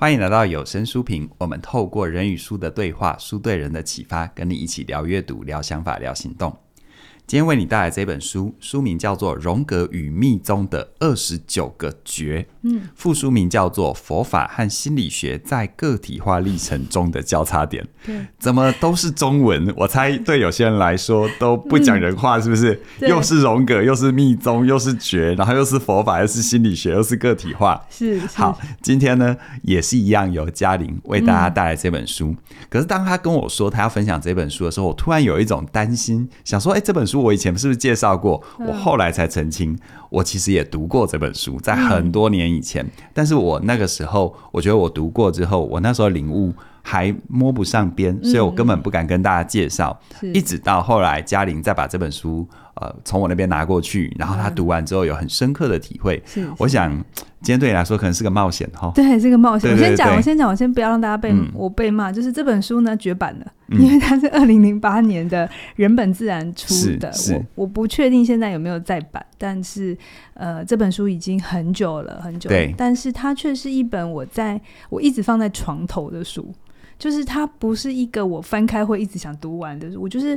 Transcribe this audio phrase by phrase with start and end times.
[0.00, 6.56] 欢迎来到有声书评，我们透过人与书的对话，书对人的启发，跟你一起聊阅读、聊想法、聊行动。
[7.28, 17.84] 今天为你带来这本书，书名叫做《荣格与密宗的二十九个诀》，嗯，副书名叫做《佛法和心理学在个体化历程中的交叉点》。
[18.06, 19.70] 对，怎么都是中文？
[19.76, 22.72] 我猜对有些人来说都不讲人话，是不是？
[23.00, 27.78] 嗯、又是荣格，又是密宗，又是诀，然后又是佛法，又是心理学，又是个体化。
[27.90, 32.28] 是，是好，今天呢也是一样，由嘉玲为大家带来这本书。
[32.28, 32.36] 嗯、
[32.70, 37.17] 可是当他跟我说他要分享这本书的时候，我突然有一种担心，想说，哎，这本书。
[37.20, 38.42] 我以前是不是介绍过？
[38.58, 39.78] 我后来才澄清，
[40.10, 42.84] 我其实也读过这本书，在很多年以前。
[43.12, 49.98] 但是我那个时候，我觉得我读过之后，我那时候领悟还摸不上边，所以我根本不敢跟大家介绍。
[50.32, 52.48] 一直到后来，嘉玲再把这本书
[52.80, 56.22] 呃从我那边拿过去，然后他读完之后有很深刻的体会。
[56.26, 57.04] 是我想。
[57.40, 59.70] 今天对你来说可能是个冒险哈，对，是个冒险。
[59.70, 62.10] 我先讲，我先讲，我先不要让大家被、嗯、我被骂。
[62.10, 67.08] 就是这本书呢绝版了，嗯、因为它是二零零八年的人本自然出的。
[67.32, 69.96] 我我不确定现在有没有再版，但是
[70.34, 72.56] 呃，这本书已经很久了，很久了。
[72.56, 76.52] 对，但是它却是一本我在我一直放在床头的书，
[76.98, 80.36] 就是它不是一个我翻开会一直想读完的书，我就是。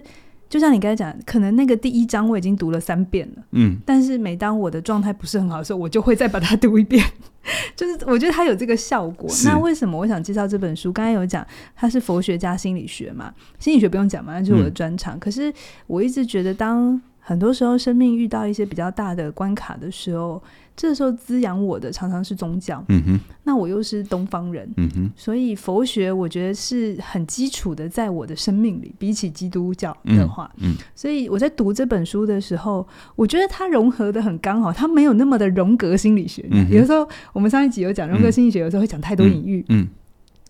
[0.52, 7.02] 就像你刚才讲，可能那个第一章我已经读了三遍了，嗯，但是每当我的状态不是很好的时候，我就会再把它读一遍，
[7.74, 9.30] 就是我觉得它有这个效果。
[9.46, 10.92] 那为什么我想介绍这本书？
[10.92, 15.16] 刚才有讲它是佛学加心理学嘛，心理学不用讲嘛，那就是我的专长。
[15.16, 15.54] 嗯，可是
[15.88, 20.44] 我一直觉得，当很多时候生命遇到一些比较大的关卡的时候，
[20.76, 39.88] 这时候滋养我的常常是宗教，嗯哼，那我又是东方人，嗯哼，所以佛学我觉得是很基础的，在我的生命里，比起基督教的话，嗯，嗯，所以我在读这本书的时候，我觉得它融合的很刚好，它没有那么的荣格心理学，嗯，有的时候我们上一集有讲荣格心理学，有时候会讲太多隐喻，嗯，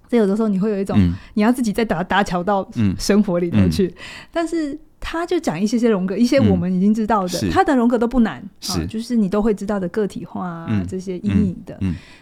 [0.07, 0.97] 所以有的时候你会有一种
[1.33, 2.65] 你要自己再把它搭桥到
[2.97, 3.93] 生活里头去，
[4.31, 4.79] 但是。
[5.03, 11.77] 他就讲一些些荣格，一些我们已经知道的，嗯、他的荣格都不难，是、啊、就是你都会知道的个体化啊，嗯、这些阴影的。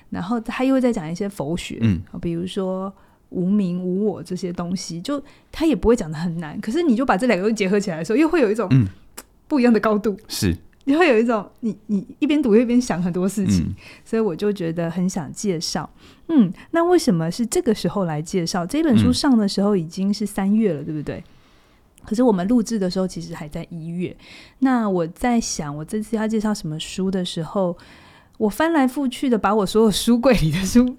[0.09, 2.91] 然后他又会再讲一些佛学，嗯、比如说
[3.29, 6.59] 无名无我这些东西，就他也不会讲的很难。
[6.61, 8.67] 可是你就把这两个结合起来的时候，又会有一种
[9.47, 13.75] 不一样的高度，是，你会有一种你你一边读一边想很多事情，嗯、
[14.05, 15.87] 所以我就觉得很想介绍。
[16.29, 18.65] 嗯，那为什么是这个时候来介绍？
[18.65, 19.11] 这本书？
[19.11, 21.21] 上的时候已经是三月了，对不对？
[22.09, 24.15] 可是我们录制的时候，其实还在一月。
[24.57, 27.77] 那我在想，我这次要介绍什么书的时候，
[28.39, 30.95] 我翻来覆去的把我所有书柜里的书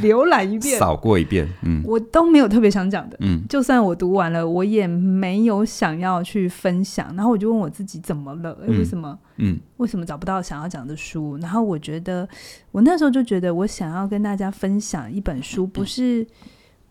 [0.00, 7.12] 浏览一遍，扫过一遍，嗯，我都没有特别想讲的，嗯，就算我读完了，我也没有想要去分享。
[7.16, 8.56] 然后我就问我自己，怎么了？
[8.62, 9.18] 欸，为什么？
[9.38, 11.36] 嗯，为什么找不到想要讲的书？
[11.38, 12.28] 然后我觉得，
[12.70, 16.24] 我那时候就觉得，我想要跟大家分享一本书，不是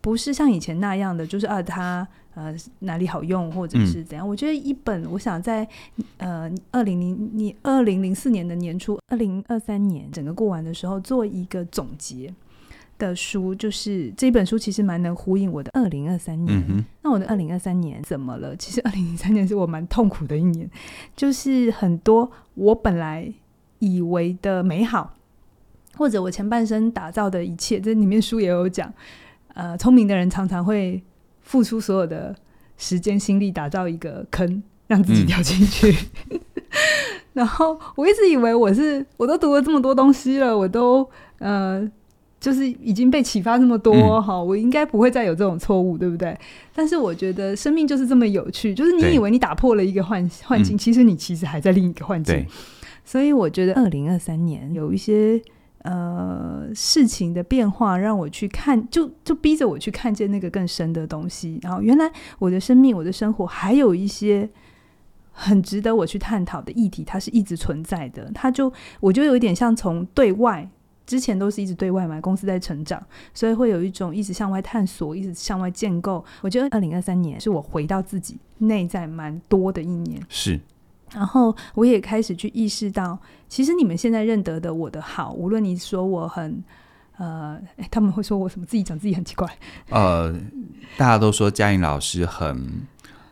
[0.04, 2.08] 不是像以前那样的，就是啊，它。
[2.36, 4.26] 呃，哪里好用，或者是怎样？
[4.26, 5.68] 嗯、我觉得一本，我想在
[6.18, 12.34] 呃二零零你二零零四年的年初，二零二三年整个过完的时候，做一个总结
[12.98, 16.60] 的书，就是这本书其实蛮能呼应我的二零二三年。
[16.70, 18.56] 嗯、那我的二零二三年怎么了？
[18.56, 20.68] 其实二零零三年是我蛮痛苦的一年，
[21.16, 23.32] 就是很多我本来
[23.78, 25.14] 以为的美好，
[25.98, 28.92] 或者我前半生打造的一切，这里面书也有讲。
[29.54, 31.02] 呃，聪明的人常常会。
[31.46, 32.34] 付出所有的
[32.78, 35.94] 时间心力打造一个坑，让自己掉进去。
[36.30, 36.40] 嗯、
[37.34, 41.06] 然后我一直以为我是，我都读了这么多东西了，我都
[41.40, 41.86] 呃，
[42.40, 46.34] 就是已经被启发这么多哈、嗯，我应该不会再有这种错误，对不对？
[46.74, 52.48] 但是我觉得生命就是这么有趣，就是你以为你打破了一个幻幻境，其实你其实还在另一个幻境。
[53.04, 55.42] 所以我觉得二零二三年有一些。
[55.84, 61.60] 呃，事情的变化让我去看，就就逼着我去看见那个更深的东西。
[61.62, 64.50] 然后，原来我的生命、我的生活还有一些
[65.32, 68.32] 很值得我去探讨的议题，它是一直存在的。
[68.34, 68.72] 它就
[69.02, 70.66] 我就有一点像从对外，
[71.06, 76.24] 之前都是一直对外嘛，公司在成长，所以会有一种一直向外探索、一直向外建构。
[76.40, 80.22] 我觉得二零二三年是我回到自己内在蛮多的一年。
[80.30, 80.58] 是。
[81.14, 83.18] 然后我也开始去意识到，
[83.48, 86.64] 其实你们现在认得的我的好，无论你说我很，
[87.18, 87.60] 呃，
[87.92, 89.48] 他们会说我什么，自己讲自己很奇怪。
[89.90, 90.34] 呃，
[90.98, 92.88] 大家都说嘉颖老师很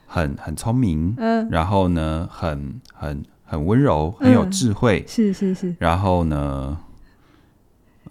[0.06, 5.76] 很很聪明，嗯，然后呢，很很很温柔，很有智慧，嗯、是是是。
[5.80, 6.78] 然后呢，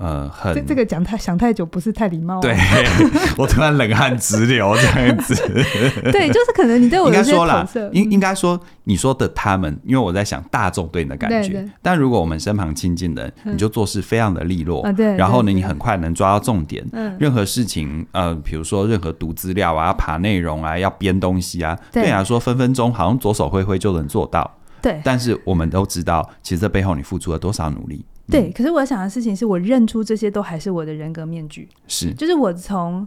[0.01, 2.41] 呃，很这这个讲太想太久不是太礼貌，啊。
[2.41, 2.57] 对，
[3.37, 5.35] 我突然冷汗直流这样子。
[6.11, 7.91] 对，就是可能你对我有些投射。
[7.93, 11.69] 应应该说你说的他们，因为我在想大众对你的感觉。
[11.83, 16.83] 但如果我们身旁亲近的人，你就做事非常的利落，嗯、对，然后呢，你很快能抓到重点。
[16.95, 17.15] 嗯。
[17.21, 24.51] 任何事情，呃，比如说任何读资料啊、爬内容啊、要编东西啊，对你来说分分钟好像左手挥挥就能做到。
[24.81, 24.99] 对。
[25.05, 28.03] 但是我们都知道，其实这背后你付出了多少努力。
[28.31, 33.07] 对，可是我想的事情是我认出这些都还是我的人格面具，是，就是我从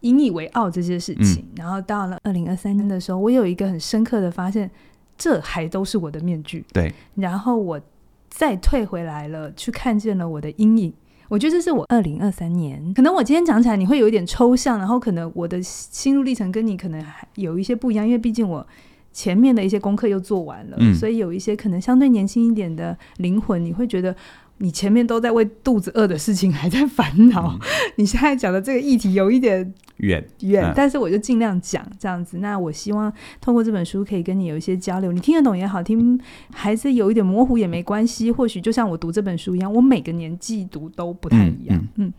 [0.00, 4.70] 引以为傲这些事情，嗯、然后到了二零二三年的时候，我有一个很深刻的发现，
[5.16, 6.64] 这还都是我的面具。
[6.72, 7.80] 对，然后我
[8.28, 10.92] 再退回来了，去看见了我的阴影。
[11.28, 18.66] 我觉得这是我二零二三年，可能我今天讲起来你会有一点抽象，然后可能我的心路历程跟你可能还有一些不一样，因为毕竟我。
[19.12, 24.14] 前面的一些功课又做完了，嗯、所以有一些可能相对年轻一点的灵魂，你会觉得
[24.58, 27.58] 你前面都在为肚子饿的事情还在烦恼。
[27.60, 27.60] 嗯、
[27.96, 32.38] 你现在讲的这个议题有一点远远，嗯、但是我就尽量讲这样子。
[32.38, 36.18] 那我希望通过这本书可以跟你有一些交流，你听得懂也好，听
[36.52, 38.30] 还是有一点模糊也没关系。
[38.30, 41.78] 或许就像我读这本书一样，我每个年纪读都不太一样。
[41.96, 42.12] 嗯，嗯，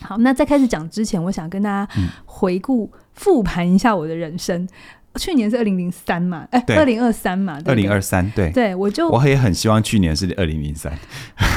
[0.00, 1.92] 好，那在开始讲之前，我想跟大家
[2.24, 4.66] 回顾复盘一下我的人生。
[5.16, 6.46] 去年是二零零三嘛？
[6.50, 7.60] 哎，二零二三嘛？
[7.64, 10.92] 二零二三，对，对，我就我也很希望去年是二零零三。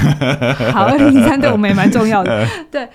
[0.71, 2.48] 好，二零零三对我们也蛮重要的。
[2.69, 2.88] 对，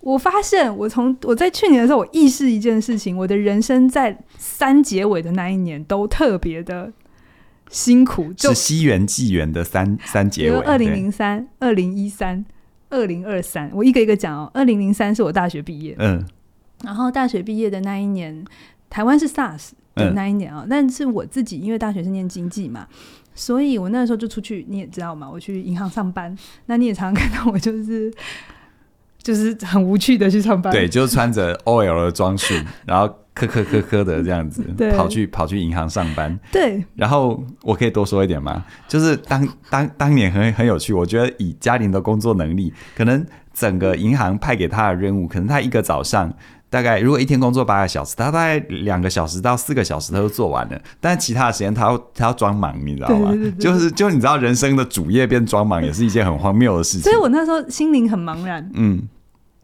[0.00, 6.92] 我发现，我从我在去年的时候，我意识一件事情，我的人生在三结尾的那一年都特别的
[7.70, 10.58] 辛苦，就是西元纪元的三三结尾。
[10.60, 12.44] 二零零三、二零一三、
[12.90, 14.50] 二零二三，我一个一个讲哦。
[14.52, 16.22] 二零零三是我大学毕业，嗯，
[16.84, 18.44] 然后大学毕业的那一年，
[18.90, 19.70] 台湾是 SARS。
[19.94, 22.86] 对，那一点啊，嗯、但是我自己因为大学是念经济嘛，
[23.34, 26.36] 所以我那时候就出去，你也知道嘛，我去银行上班。
[26.66, 28.12] 那你也常常看到我就是
[29.22, 32.54] 就是很无趣的去上班，对，就穿着 OL 的装束，
[32.86, 36.38] 然后磕磕磕磕的这样子 对跑去跑去银行上班。
[36.52, 38.64] 对，然后我可以多说一点吗？
[38.88, 46.32] 就是当当当年很很有趣，我觉得以嘉玲的工作能力，可能整个银行派给他的任务，可能他一个早上。
[46.70, 53.30] 大概如果一天工作八个小时，他大概两个小时到四个小时他就做完了，但其他的时间他要他要装忙，你知道吗？
[53.32, 57.02] 对对对对，就是就你知道人生的主业变装忙也是一件很荒谬的事情。
[57.02, 59.02] 所以我那时候心灵很茫然，嗯。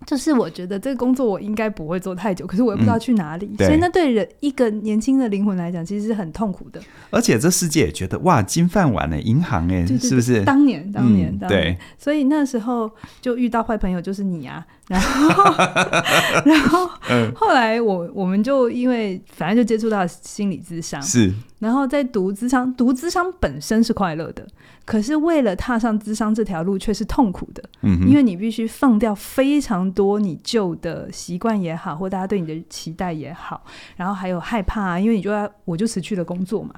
[0.06, 6.80] 就是我觉得这个工作我应该不会做太久，可是我又不知道去哪里，嗯、所以那对人一个年轻的灵魂来讲，其实是很痛苦的。
[7.10, 10.44] 而且这世界也觉得哇，金饭碗呢，银行哎，是不是？
[10.44, 11.78] 当年，当年，嗯、当年，对。
[11.98, 12.88] 所以那时候
[13.20, 14.64] 就遇到坏朋友，就是你啊。
[14.88, 15.54] 然后，
[16.46, 16.88] 然后，
[17.34, 21.32] 后来我我们就因为反正就接触到心理咨商，是。
[21.58, 24.46] 然后在读智商，读智商本身是快乐的。
[24.84, 33.64] 可是为了踏上智商这条路，却是痛苦的，嗯，因为你必须放掉非常多你旧的习惯也好，或大家对你的期待也好，
[33.96, 36.72] 然后还有害怕啊，因为你就要我就辞去了工作嘛。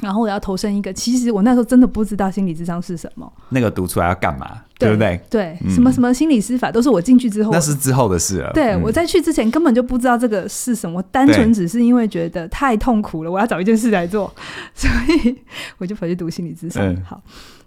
[0.00, 3.30] 然后我要投身一个，其实我那时候真的不知道心理智商是什么。
[3.50, 4.62] 那个读出来要干嘛？
[4.78, 5.20] 对，对不对？
[5.30, 8.52] 对，嗯、什么什么心理师法都是我进去之后，那是之后的事了。
[8.52, 14.32] 对，嗯、我在去之前根本就不知道这个是什么，单纯只是因为觉得太痛苦了，我要找一件事来做，
[14.74, 15.36] 所以
[15.78, 16.84] 我就跑去读心理智商。
[16.84, 17.20] 嗯、好，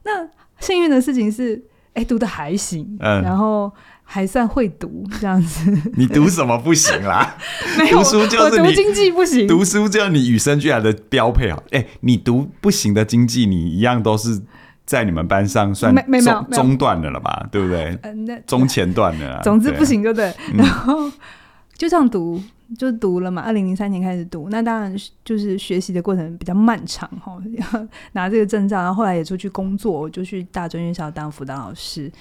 [0.04, 0.28] 那
[0.60, 1.60] 幸运的事情是，
[1.94, 3.72] 哎，读的还行，嗯，然后。
[4.12, 7.38] 还算会读这样子， 你读什么不行啦？
[7.78, 11.62] 没有，读书就是你读经济不行，读书就是你与生俱来的标配啊！
[11.70, 14.42] 哎，你读不行的经济，你一样都是
[14.84, 17.48] 在你们班上算中中段的了吧？
[17.52, 17.96] 对不对？
[18.48, 19.42] 中前段的啦。
[19.44, 21.08] 总之不行就对，然后
[21.78, 22.42] 就这样读，
[22.80, 23.44] 就读了嘛。
[23.44, 24.92] 二零零三年开始读，那当然
[25.24, 32.12] 就是学习的过程比较漫长哈，要 拿这个证照，然后后来也出去工作，我就去大专院校当辅导老师。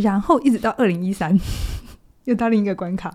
[0.00, 1.38] 然后一直到二零一三，
[2.24, 3.12] 又到另一个关卡，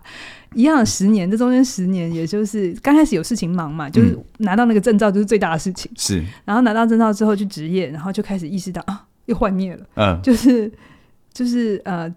[0.54, 5.92] 一样的十年，这中间十年，也就是刚开始有事情忙嘛，就是拿到那个证照就是最大的事情。
[5.96, 9.86] 是，然后拿到证照之后去执业，然后就开始意识到啊，又幻灭了。
[9.96, 10.72] 嗯，就是
[11.34, 12.13] 就是呃。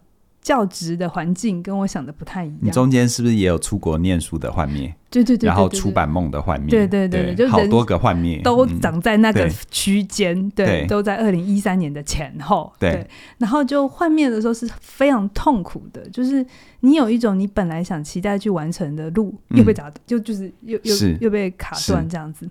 [0.46, 2.58] 教职的环境跟我想的不太一样。
[2.60, 4.94] 你中间是不是也有出国念书的幻灭？
[5.10, 6.70] 对对对，然后出版梦的幻灭。
[6.70, 12.72] 对对对，就好多个幻灭都长在那个区间，对，都在二零一三年的前后。
[12.78, 13.04] 对，
[13.38, 16.46] 然后就幻灭的时候是非常痛苦的，就是
[16.78, 22.48] 你有一种你本来想期待去完成的路又被打，就就是又又又被卡断这样子，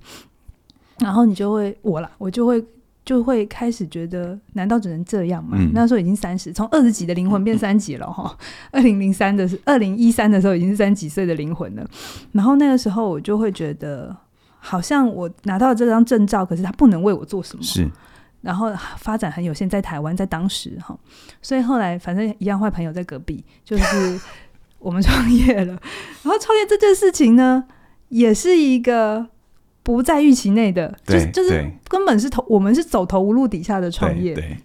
[0.99, 2.61] 然后你就会我啦，我就会。
[3.05, 5.55] 就会开始觉得，难道只能这样吗？
[5.59, 8.35] 嗯、那时候已经三十，从二十几的灵魂变三级了哈。
[8.71, 11.87] 二零零三的是二零一三的时候，已经是三十几岁的灵魂了。
[12.31, 14.15] 然后那个时候，我就会觉得，
[14.57, 17.63] 好像我拿到了这张证照，可是他不能为我做什么。
[17.63, 17.87] 是。
[18.41, 20.95] 然后发展很有限，在台湾，在当时哈，
[21.41, 24.19] 所以后来反正一样坏朋友在隔壁，就是
[24.77, 25.73] 我们创业了。
[26.21, 27.63] 然后创业这件事情呢，
[28.09, 29.27] 也是一个
[29.85, 34.33] 不在预期内的，就是就是根本是投我们是走投无路底下的创业。
[34.33, 34.57] 对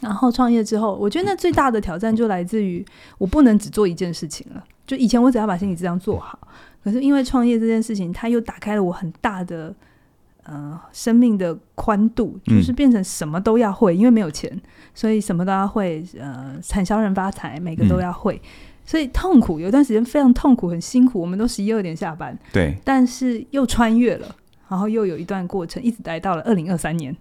[0.00, 2.84] 然后创业之后，我觉得那最大的挑战就来自于
[3.18, 4.62] 我不能只做一件事情了。
[4.86, 6.38] 就以前我只要把心理治疗做好，
[6.84, 9.74] 可是因为创业这件事情，它又打开了我很大的
[10.46, 14.60] 呃生命的宽度，就是变成什么都要会，因为没有钱，
[14.94, 16.04] 所以什么都要会。
[16.18, 18.40] 呃，产销人发财，每个都要会，
[18.84, 21.20] 所以痛苦，有一段时间非常痛苦，很辛苦。
[21.20, 24.34] 我们都十一二点下班，对，但是又穿越了，
[24.68, 27.14] 然后又有一段过程，一直待到了二零二三年，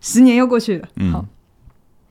[0.00, 1.24] 十年又过去了，好。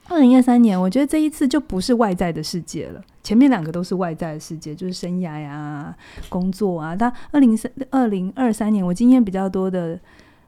[0.10, 3.02] 二零二三年，我觉得这一次就不是外在的世界了。
[3.24, 5.96] 前面两个都是外在的世界，就是生涯呀、
[6.30, 6.96] 工作啊。
[6.96, 10.00] 但二零三二零二三年，我经验比较多的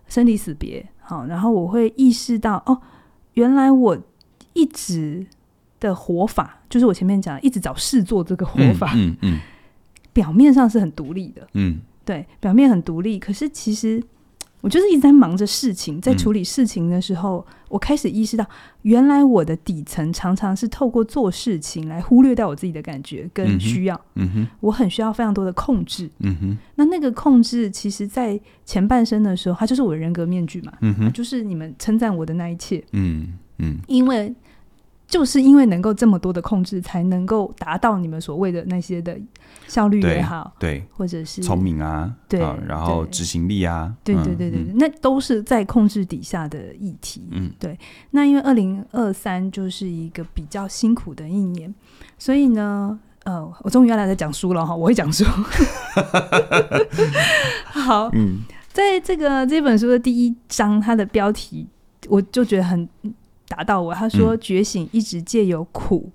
[0.07, 2.81] 生离死别，好，然后我会意识到，哦，
[3.35, 3.97] 原来我
[4.53, 5.25] 一直
[5.79, 9.39] 的活法，就是我前面讲一直找事做这个活法，嗯嗯，嗯，
[10.11, 14.01] 表面上是很独立的，嗯，对，表面很独立，可是其实。
[14.61, 18.45] 我就是一直在忙着事情，在处理事情的时候，嗯，我开始意识到，
[18.83, 23.99] 原来我的底层常常是透过做事情来忽略掉我自己的感觉跟需要。
[24.15, 26.09] 嗯哼，我很需要非常多的控制。
[26.19, 30.71] 嗯哼，那那个控制，其实在前半生的时候，它就是我的人格面具嘛。
[30.81, 32.83] 嗯哼，就是你们称赞我的那一切。
[32.93, 34.33] 嗯嗯，因为。
[35.11, 39.19] 就是因为能够这么多的控制，才能够达到你们所谓的那些的
[39.67, 47.27] 效率也好，对，对或者是聪明啊，对，啊、然后执行力啊，对对对对，嗯、那都是在控制底下的议题。
[47.31, 47.77] 嗯，对。
[48.11, 51.75] 那因为二零二三就是一个比较辛苦的一年，
[52.17, 55.25] 所以呢，呃，我终于要来在讲书了哈，我会讲书。
[57.67, 58.39] 好，嗯，
[58.71, 61.67] 在这个这本书的第一章，它的标题
[62.07, 62.87] 我就觉得很。
[63.51, 66.09] 打到我，他说：“觉醒一直借由苦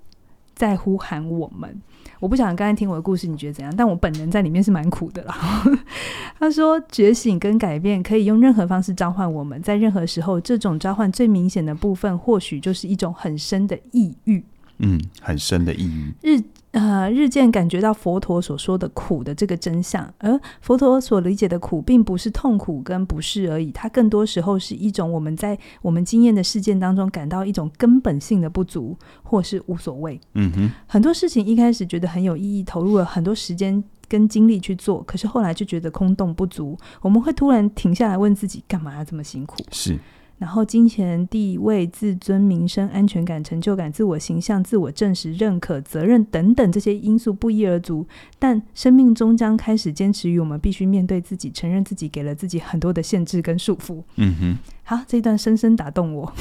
[0.55, 1.69] 在呼喊我们。
[1.69, 1.81] 嗯”
[2.19, 3.71] 我不想刚才听我的故事，你觉得怎样？
[3.77, 5.63] 但我本人在里面是蛮苦的啦。
[6.39, 14.43] 他说：“觉醒跟改变可以用任何方式召唤我们，在任何时候，这种召唤最明显的部分，或许就是一种很深的抑郁。”
[14.79, 16.13] 嗯，很深的抑郁。
[16.23, 16.41] 日
[16.77, 30.21] 呃，日渐感觉到佛陀所说的苦的这个真相，而佛陀所理解的苦，并不是痛苦跟不适而已，它更多时候是一种我们在我们经验的事件当中感到一种根本性的不足，或是无所谓。
[30.35, 39.55] 嗯哼，很多事情一开始觉得很有意义，投入了很多时间跟精力去做，可是后来就觉得空洞不足，我们会突然停下来问自己，干嘛要这么辛苦？
[39.71, 39.97] 是。
[40.39, 48.05] 然后，金钱、地位、自尊、名声、安全感、成就感、自我形象、自我证实、认可、责任等等这些因素不一而足，
[48.37, 54.03] 但生命终将开始坚持于我们必须面对自己，承认自己给了自己很多的限制跟束缚。
[54.17, 56.31] 嗯哼，好，这一段深深打动我。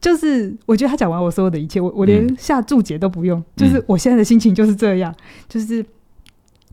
[0.00, 5.14] 就是我觉得他讲完我所有的一切，我我连下注解都不用，嗯，就是我现在的心情就是这样，
[5.50, 5.84] 就是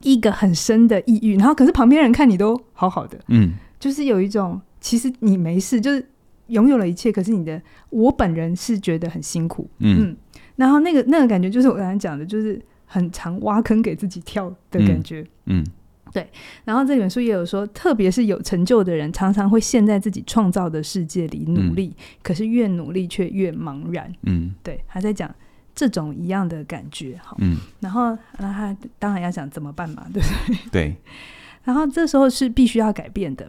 [0.04, 1.36] 一个很深的抑郁。
[1.36, 4.62] 然后，可是旁边人看你都好好的，嗯，就是有一种。
[4.82, 6.06] 其实你没事，就是
[6.48, 7.10] 拥有了一切。
[7.12, 7.62] 可是你的，
[7.92, 10.10] 我本人是觉得很辛苦，嗯。
[10.10, 10.18] 嗯，
[10.58, 15.22] 然后那个那个感觉，就是我刚才讲的，就是很常挖坑给自己跳的感觉。
[15.46, 15.66] 嗯，嗯
[16.12, 16.28] 对。
[16.66, 24.14] 然后这本书也有说，特别是有成就的人，常常会陷在自己创造的世界里努力，嗯、可是越努力却越茫然。
[24.24, 25.34] 嗯，对，还在讲
[25.74, 27.18] 这种一样的感觉。
[27.24, 27.58] 好，嗯。
[27.80, 30.70] 然后，那他当然要讲怎么办嘛，对不对？
[30.72, 30.96] 对。
[31.64, 33.48] 然后这时候是必须要改变的。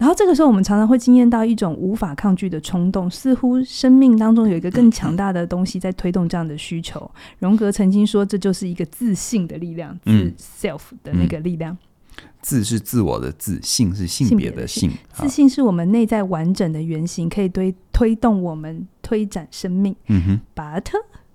[0.00, 7.08] 然后这个时候，我们常常会经验到一种无法抗拒的冲动，似乎生命当中有一个更强大的东西在推动这样的需求。
[7.38, 11.74] 荣格曾经说，这就是一个自信的力量，嗯、自 self 的那个力量。
[11.74, 14.90] 嗯、自是自我的自，性是性别的性。
[15.12, 19.94] 自信是我们内在完整的原型，可以推推动我们推展生命。
[20.06, 20.86] 嗯哼，but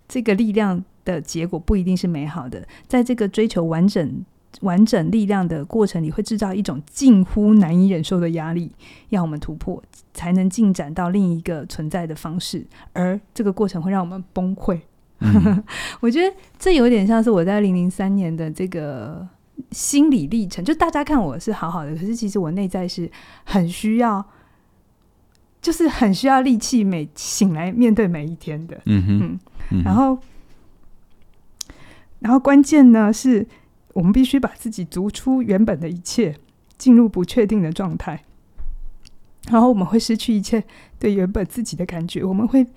[0.07, 4.25] 这个力量的结果不一定是美好的，在这个追求完整。
[4.61, 8.71] 完整力量的过程里，会制造一种近乎难以忍受的压力，
[9.09, 9.83] 要我们突破，
[10.13, 12.65] 才能进展到另一个存在的方式。
[12.93, 14.79] 而这个过程会让我们崩溃。
[15.19, 15.63] 嗯、
[15.99, 19.27] 我觉得这有点像是我在二零零三年的这个
[19.71, 20.63] 心理历程。
[20.63, 23.09] 就大家看我是好好的，可是其实我内在是
[23.43, 24.25] 很需要，
[25.61, 28.79] 就是很需要力气，每醒来面对每一天的。
[28.85, 29.39] 嗯哼，
[29.71, 30.17] 嗯，然后，
[32.19, 33.45] 然后关键呢是。
[33.95, 36.35] 我们必须把自己逐出原本的一切，
[36.77, 38.25] 进入不确定的状态，
[39.49, 40.61] 然后我们会失去一切
[40.99, 42.21] 对原本自己的感觉。
[42.21, 42.67] 我们会，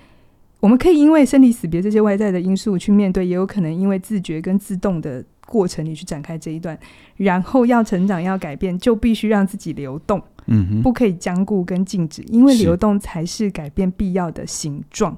[0.60, 6.78] 我们可以因为生离死别这些外在的因素去面对，也有可能因为自觉跟自动的过程里去展开这一段。
[7.16, 10.22] 然后要成长、要改变，就必须让自己流动。
[10.46, 15.16] 嗯，不可以僵固跟静止，因为流动才是改变必要的形状。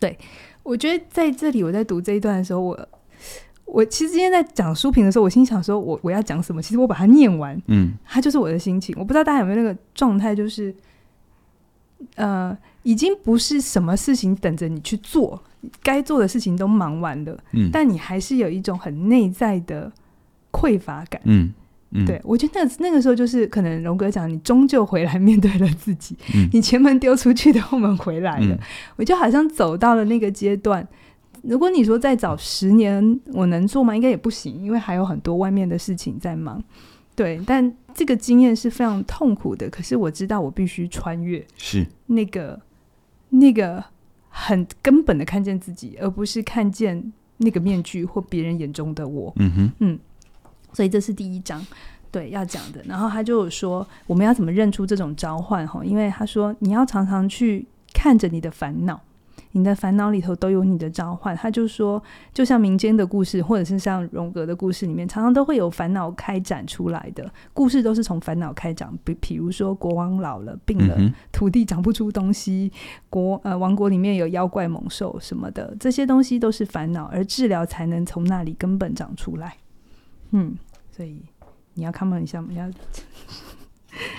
[0.00, 0.18] 对，
[0.62, 2.88] 我觉得在这里我在读这一段的时候，我
[3.66, 6.62] 我其实今天在讲书评的时候，我心想说我我要讲什么？
[6.62, 8.94] 其实我把它念完，嗯，它就是我的心情。
[8.98, 10.74] 我不知道大家有没有那个状态，就是
[12.14, 15.42] 呃，已经不是什么事情等着你去做，
[15.82, 19.92] 该做的事情都忙完了，嗯，但你还是有一种很内在的
[20.50, 21.52] 匮乏感，嗯。
[21.92, 28.58] 嗯、对，我觉得那那个时候就是可能荣哥讲，你终究回来面对了自己，嗯、你前门丢出去的后门回来了，嗯、
[28.96, 30.86] 我就好像走到了那个阶段。
[31.48, 33.94] 如果你说再早十年，我能做吗？
[33.94, 36.62] 应该也不行，因为还有很多外面的事情在忙。
[37.14, 39.70] 对，但这个经验是非常痛苦的。
[39.70, 42.60] 可是我知道我必须穿越，是那个
[43.30, 43.82] 那个
[44.28, 49.32] 很根本的看见自己，而不是看见那个面具或别人眼中的我。
[49.36, 49.98] 嗯哼，嗯。
[50.72, 51.64] 所以这是第一章，
[52.10, 52.82] 对，要讲的。
[52.84, 55.66] 然后他就说，我们要怎么认出这种召唤？
[55.66, 59.00] 哈，因为他说你要常常去看着你的烦恼，
[59.56, 61.34] 你的烦恼里头都有你的召唤。
[61.34, 62.02] 他就说，
[62.34, 68.92] 就像民间的故事，或者是像荣格的故事里面，常常都会有烦恼开展出来的故事，都是从烦恼开展。
[69.02, 72.70] 比比如说，国王老了，病了，嗯、土地长不出东西，
[73.08, 79.56] 国呃王国里面有妖怪猛兽什么的，这些东西都是烦恼，而治疗才能从那里根本长出来。
[80.32, 80.54] 嗯，
[80.90, 81.22] 所以
[81.72, 82.48] 你要 comment 一下吗？
[82.52, 82.70] 要。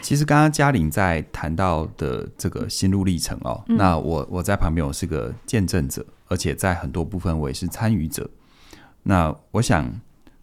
[0.08, 8.30] 其实刚刚嘉玲在谈到的这个心路历程哦，嗯、那我我在旁边我是个见证者，而且在很多部分我也是参与者。
[9.04, 9.94] 那我想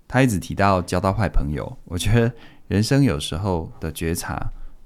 [0.06, 2.30] 他一直提到交到坏朋友，我觉得
[2.68, 4.38] 人生有时候的觉察，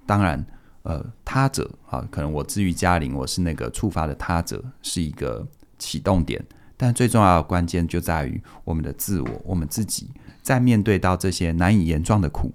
[0.06, 0.46] 当然
[0.84, 5.44] 呃他者啊，可能我至于嘉玲，我是那个触发的他者，是一个
[5.80, 6.40] 启动点。
[6.76, 10.08] 但最重要的关键就在于我们的自我，我们自己
[10.40, 12.52] 在面对到这些难以言状的苦。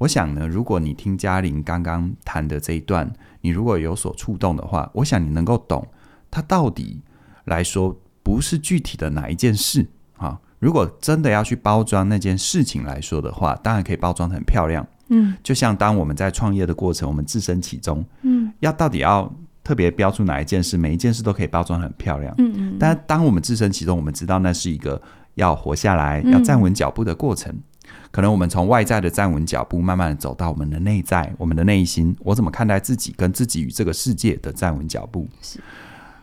[0.00, 5.86] 我想呢，如果你听嘉玲刚刚谈的这一段，你如果有所触动的话，我想你能够懂，
[6.30, 7.00] 它到底
[7.44, 10.40] 来说不是具体的哪一件事啊。
[10.58, 14.86] 如果真的要去包装那件事情来说的话，当然可以包装得很漂亮。
[15.08, 19.32] 嗯，就像当我们在创业的过程，我们置身其中，嗯，要到底要。
[19.62, 22.34] 特别标出哪一件事，每一件事都可以包装很漂亮。
[22.38, 22.76] 嗯嗯。
[22.80, 25.00] 但当我们置身其中，我们知道那是一个
[25.34, 27.54] 要活下来、要站稳脚步的过程。
[28.02, 32.16] 嗯、可能我们从外在的站稳脚步，慢慢的走到我们的内在、我们的内心。
[32.20, 35.28] 我怎么看待自己，跟自己与这个世界的站稳脚步？
[35.42, 35.60] 是。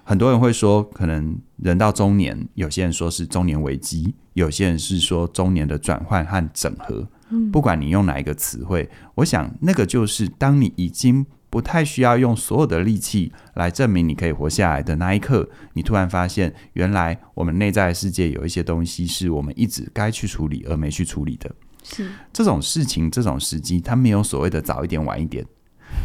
[0.03, 7.08] 很多人会说，可能人到中年，有些人说是中年危机，有些人是说中年的转换和整合。
[7.30, 7.51] 嗯。
[7.51, 11.25] 不管你用哪一个词汇，我想那个就是当你已经。
[11.58, 21.50] 不太需要用所有的力气来证明你可以活下来的那一刻，你突然发现，原来我们内在的世界有一些东西是我们一直该去处理而没去处理的。
[21.82, 25.43] 是这种事情，这种时机，它没有所谓的早一点晚一点。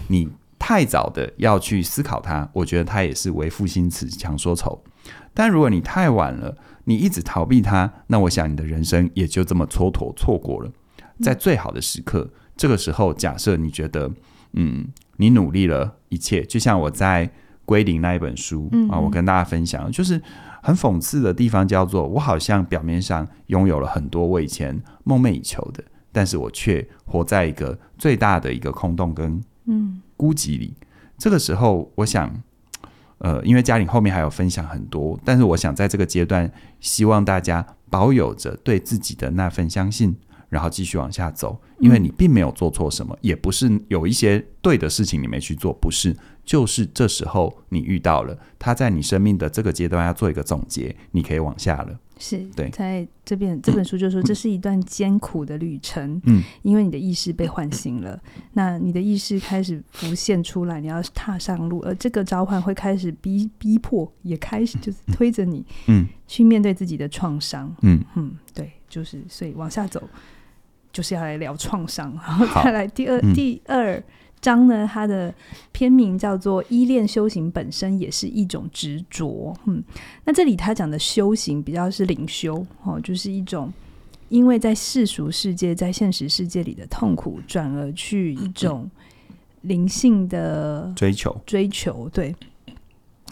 [0.09, 0.27] 你
[0.59, 4.83] 太早的要去思考它，我觉得它也是为赋新词强说愁。
[5.35, 10.73] 但如果你太晚了，你一直逃避它，那我想你的人生也就这么蹉跎错过了。
[11.21, 14.11] 在最好的时刻，这个时候，假设你觉得，
[14.53, 14.89] 嗯。
[15.19, 17.31] 你努力了一切，就像我在
[17.65, 20.21] 归零那一本书、嗯、啊，我跟大家分享，就是
[20.61, 30.75] 很讽刺的地方，叫做我好像表面上拥有了很多我以前梦寐以求的，但是我却活在一个最大的一个空洞跟嗯孤寂里。
[30.81, 30.87] 嗯、
[31.19, 32.29] 这个时候，我想，
[33.19, 40.17] 呃，因为嘉玲后面还有分享很多，但是我想在这个阶段，希望大家保有着对自己的那份相信。
[40.53, 51.99] 然后继续往下走，因为你并没有做错什么，嗯、也不是有一些对的事情你没去做，不是，就是这时候你遇到了他，在你生命的这个阶段要做一个总结，你可以往下了。
[52.19, 68.05] 是对，在这边这本书就说这是一段艰苦的旅程，嗯，因为你的意识被唤醒了，嗯、那你的意识开始浮现出来，你要踏上路，而这个召唤会开始逼逼迫，也开始就是推着你，嗯，去面对自己的创伤，嗯。
[68.15, 70.07] 嗯，对，就是所以往下走。
[70.93, 74.03] 就是要来聊创伤， 然后再来第二、嗯、第二
[74.41, 75.33] 章呢，它的
[75.71, 79.57] 篇名叫做“依恋修行本身也是一种执着”。
[79.67, 79.83] 嗯，
[80.25, 83.73] 那这里他讲的修行比较是灵修哦，就是一种
[84.29, 88.91] 因为在世俗世界、在现实世界里的痛苦，转而去一种
[89.61, 92.09] 灵性的追求追求。
[92.13, 92.35] 对，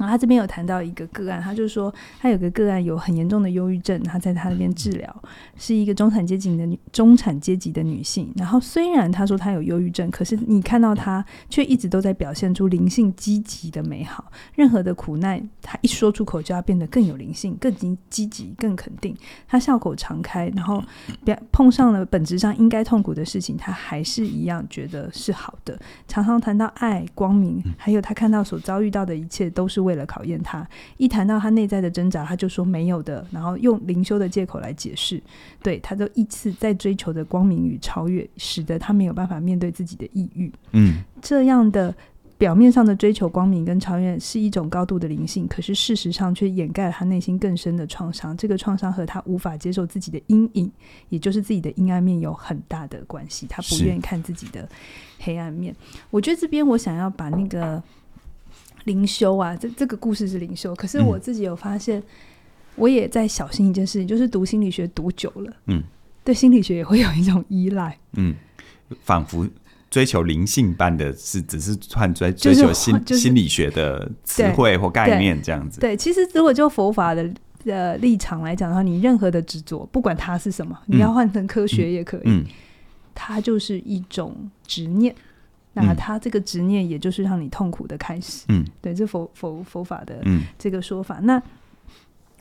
[0.01, 5.23] 然后他这边有谈到一个个案，他就说他有个个案有很严重的忧郁症，他在他那边治疗，
[5.57, 8.33] 是一个中产阶级的女中产阶级的女性。
[8.35, 14.33] 然后虽然他说他有忧郁症，可是你看到他却一直都在表现出灵性积极的美好。
[14.55, 19.15] 任何的苦难，他一说出口就要变得更有灵性、更积积极、更肯定。
[19.47, 20.83] 他笑口常开，然后
[21.27, 25.79] 表碰上了本质上应该痛苦的事情，他还是一样觉得是好的。
[26.09, 29.90] 常常谈到爱、光明，还有他看到所遭遇到的一切都是为。
[29.91, 30.65] 为了考验他，
[30.99, 35.21] 一谈到他内在的挣扎，他就说没有的，然后用灵修的借口来解释。
[35.65, 40.53] 对，他都一次在追求的光明与超越，使得他没有办法面对自己的抑郁。
[40.71, 41.93] 嗯，这样的
[42.39, 48.37] 表面上的追求光明跟超越是一种高度的灵性，可是事实上却掩盖了他内心更深的创伤。
[48.37, 50.71] 这个创伤和他无法接受自己的阴影，
[51.09, 53.49] 也就是自己的阴暗面有很大的关系。
[53.49, 54.69] 他不愿意看自己的
[55.19, 55.75] 黑暗面。
[56.11, 57.83] 我觉得这边我想要把那个。
[58.85, 62.03] 灵修啊，这这个故事是灵修，可是我自己有发现，
[62.77, 65.83] 我也在小心一件事情，就是读心理学读久了，嗯，
[66.25, 68.35] 对心理学也会有一种依赖，嗯，
[69.03, 69.47] 仿佛
[69.91, 75.81] 追求灵性般的是，只是换追追求心、就是就是、心理学的词汇或概念这样子。
[75.81, 77.29] 对，对，其实如果就佛法的
[77.65, 82.47] 呃立场来讲的话，你任何的执着，不管它是什么，你要换成科学也可以，嗯嗯、
[83.15, 84.35] 它就是一种
[84.67, 85.15] 执念。
[85.73, 88.45] 那他这个执念，也就是让你痛苦的开始。
[88.49, 90.21] 嗯，对，这佛佛佛法的
[90.59, 91.19] 这个说法。
[91.21, 91.43] 嗯、那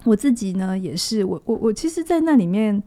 [0.03, 2.81] 我自己呢，也是我我我，其实，在那里面，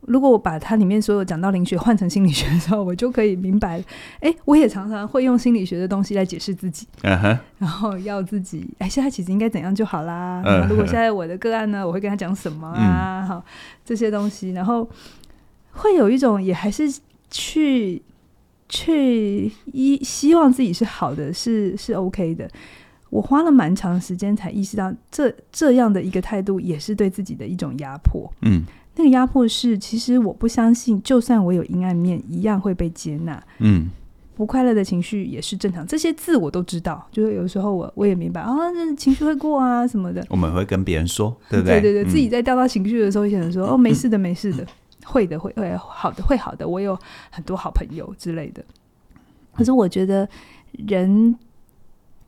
[0.00, 3.84] 如果我把它里面所有讲到灵学换成心理学的时候，我就可以明白。
[4.20, 6.86] 哎，我也常常会用心理学的东西来解释自己。
[7.02, 10.42] 然后要自己，哎，现在其实应该怎样就好啦。
[10.46, 10.66] 嗯。
[10.66, 13.22] 如果 现在我的个案呢，我会跟他讲什么啊？
[13.26, 13.44] 好，
[13.84, 14.88] 这些东西，然后
[15.72, 16.90] 会有一种，也还是
[17.30, 18.00] 去。
[18.68, 22.48] 去一希望自己是好的，是是 OK 的。
[23.10, 28.30] 我花了蛮长时间才意识到这，这这样的一个态度也是对自己的一种压迫。
[28.42, 28.62] 嗯，
[28.96, 33.42] 那个压迫是，其实我不相信，就算我有阴暗面，一样会被接纳。
[33.60, 33.88] 嗯，
[34.34, 37.08] 不快乐的情绪也是正常，这些字我都知道。
[37.10, 40.22] 就是有时候我我也明白啊，这情绪会过啊什么的。
[40.28, 41.80] 我们会跟别人说，对不对？
[41.80, 44.66] 对对对，自己在掉到情绪的时候，会想说、嗯、哦，没事的，没事的。
[45.08, 46.68] 会的，会会好的，会好的。
[46.68, 46.98] 我有
[47.30, 48.62] 很多好朋友之类的。
[49.54, 50.28] 可是我觉得
[50.86, 51.34] 人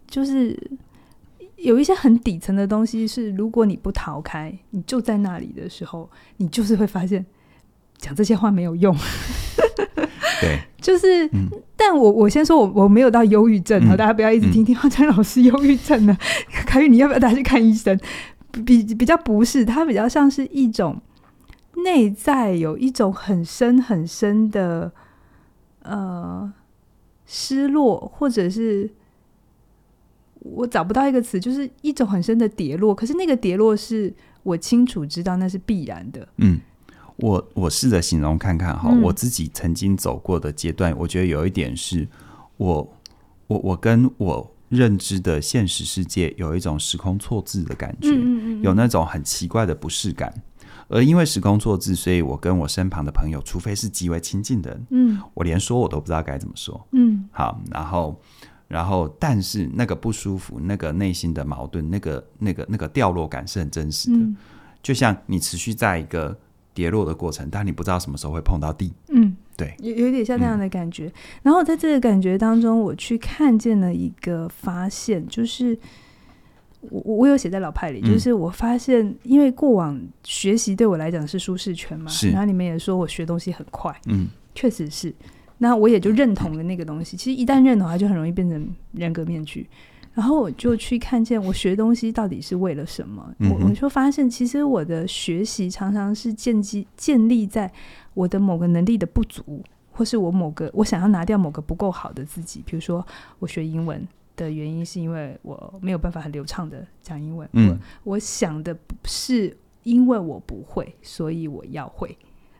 [0.08, 0.58] 就是
[1.56, 7.24] 有一些很底层的东西，是如果你不逃开，你就在那里的时候，你就是会发现
[7.98, 8.96] 讲这些话没有用。
[10.40, 16.16] 对，就是，嗯、但我我先说我我没有到忧郁症啊，嗯、大家不要一直听听张老师忧郁症呢。
[16.66, 17.96] 凯宇，你要不要带他去看医生？
[18.64, 21.00] 比比较不是，它比较像是一种。
[21.82, 24.92] 内在有一种很深很深的
[25.82, 26.52] 呃
[27.26, 28.90] 失落，或者是
[30.40, 32.94] 我找不到一个词，就是一种很深的跌落。
[32.94, 34.12] 可是那个跌落是
[34.42, 36.26] 我清楚知道那是必然的。
[36.38, 36.60] 嗯，
[37.16, 42.08] 我我试着形容看看哈，嗯、我自己曾经走过的阶段，我觉得有一点是
[42.56, 42.96] 我
[43.46, 50.32] 我我跟我认知的现实世界有一种时空错置的感觉，嗯嗯嗯，有那种很奇怪的不适感。
[50.90, 58.20] 而因为时空错置，所以我跟我身旁的朋友，除非是极为亲近的人，嗯，我连说我都不知道该怎么说，嗯，好，然后，
[58.66, 64.36] 然后，但是那个不舒服，那个内心的矛盾，那个、那个、那个掉落感是很真实的，嗯，
[64.82, 66.36] 就像你持续在一个
[66.74, 71.06] 跌落的过程，但你不知道什么时候会碰到地，嗯，对，有有点像那样的感觉。
[71.06, 71.12] 嗯，
[71.44, 75.78] 然后在这个感觉当中，我去看见了一个发现，就是。
[76.80, 85.14] 我我有写在老派里，就是我发现，因为过往学习对我来讲是舒适圈嘛，是然后你们也说我学东西很快，嗯，确实是，
[85.58, 87.16] 那我也就认同了那个东西。
[87.16, 89.68] 其实一旦认同，它就很容易变成人格面具。
[90.12, 97.70] 然后我就去看见我学东西到底是为了什么，嗯、我我就发现，其实我的学习常常是建基建立在
[98.14, 99.62] 我的某个能力的不足，
[99.92, 103.06] 或是我某个我想要拿掉某个不够好的自己，比如说
[103.38, 104.06] 我学英文。
[104.44, 107.48] 的原因是因为我没有办法很流畅的讲英文。
[107.52, 112.16] 嗯，我，我想的不是因为我不会，所以我要会，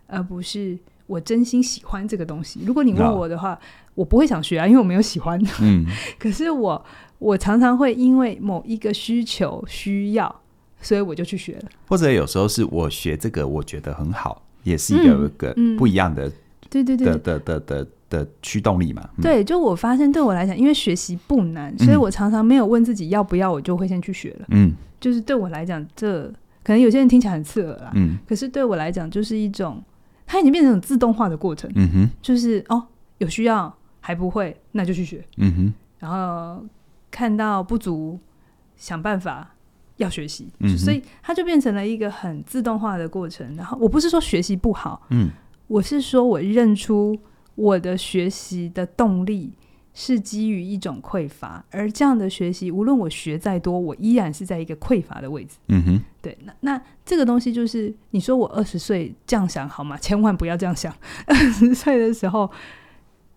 [0.06, 2.60] 而不是我真心喜欢这个东西。
[2.66, 3.58] 如果你问我的话，哦、
[3.94, 5.40] 我不会想学啊，因为我没有喜欢。
[5.60, 5.86] 嗯，
[6.18, 6.84] 可是我
[7.18, 10.40] 我常常会因为某一个需求需要，
[10.80, 11.68] 所以我就去学了。
[11.88, 16.30] 或者有时候是我学这个，我觉得很好，也是有一个不一样的、
[16.68, 17.88] 对对对的的的的。
[18.10, 24.46] 的驱动力嘛，嗯、对，就我发现对我来讲，因为学习不难，所以我常常没有问自己要不要，我就会先去学了。
[24.50, 26.24] 嗯，就是对我来讲，这
[26.62, 29.82] 可能有些人听起来很刺耳啦，嗯，可是对我来讲，就是一种
[30.26, 31.70] 它已经变成一种自动化的过程。
[31.76, 32.84] 嗯哼，就是哦，
[33.18, 35.24] 有需要还不会，那就去学。
[35.36, 36.64] 嗯哼，然后
[37.10, 38.18] 看到不足，
[38.76, 39.54] 想办法
[39.98, 43.54] 要学习，嗯、所以它就变成了一个很自动化的过程。
[43.54, 45.30] 然后我不是说学习不好，嗯，
[45.68, 47.16] 我是说我认出
[47.60, 49.52] 我的学习的动力
[49.92, 55.56] 是基于一种匮乏，而这样的学习，无论我学再多，我依然是在一个匮乏的位置。
[55.68, 59.96] 嗯哼，对，那那这个东西就是你说我二十岁这样想好吗？
[59.98, 60.94] 千万不要这样想，
[61.26, 62.50] 二十岁的时候。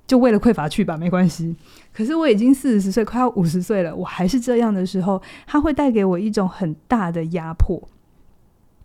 [0.05, 1.55] 就为了匮乏去吧，没关系。
[1.93, 7.81] 可是我已经四十岁，快要五十岁了，我还是这样的时候，它会带给我一种很大的压迫。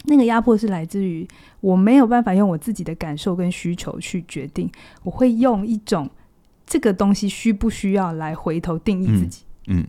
[0.04, 1.26] 那个压迫是来自于
[1.60, 4.70] 我没有办法用我自己的感受跟需求去决定，
[5.02, 6.08] 我会用一种
[6.66, 9.44] 这个东西需不需要来回头定义自己。
[9.66, 9.86] 嗯，嗯，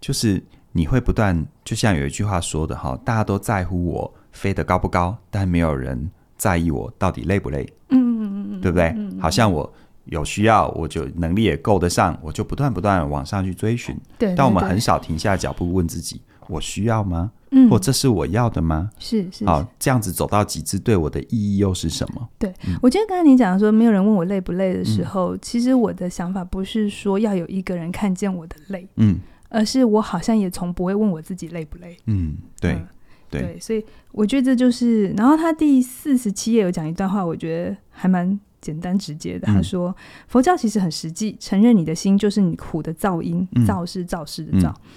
[0.00, 7.66] 就是你会不断，就像有一句话说的哈，大家都在乎我飞得高不高，但没有人在意我到底累不累。
[7.88, 8.92] 嗯嗯嗯嗯，对不对？
[8.96, 9.72] 嗯，好像我。
[10.08, 13.96] 有需要，我就能力也够得上，我就不断不断往上去追寻。
[14.18, 17.32] 对，对，对，但我们很少停下脚步问自己：我需要吗？
[17.54, 18.90] 嗯，或这是我要的吗？
[18.98, 19.46] 是是。
[19.46, 22.28] 好，这样子走到极致，对我的意义又是什么？
[22.38, 31.96] 对，嗯、我觉得刚才你讲说没有人问我累不累的时候，嗯、其实我的想法不是说要有一个人看见我的累，嗯，而是我好像也从不会问我自己累不累。
[32.06, 32.86] 嗯，对、嗯、
[33.30, 35.08] 对，所以我觉得这就是。
[35.10, 38.38] 然后他第四十七页有讲一段话，我觉得还蛮。
[38.64, 39.94] 简单直接的，他说：“嗯、
[40.26, 44.90] 佛教其实很实际，承认你的心就是你苦的噪音，嗯、造是造事的造，嗯、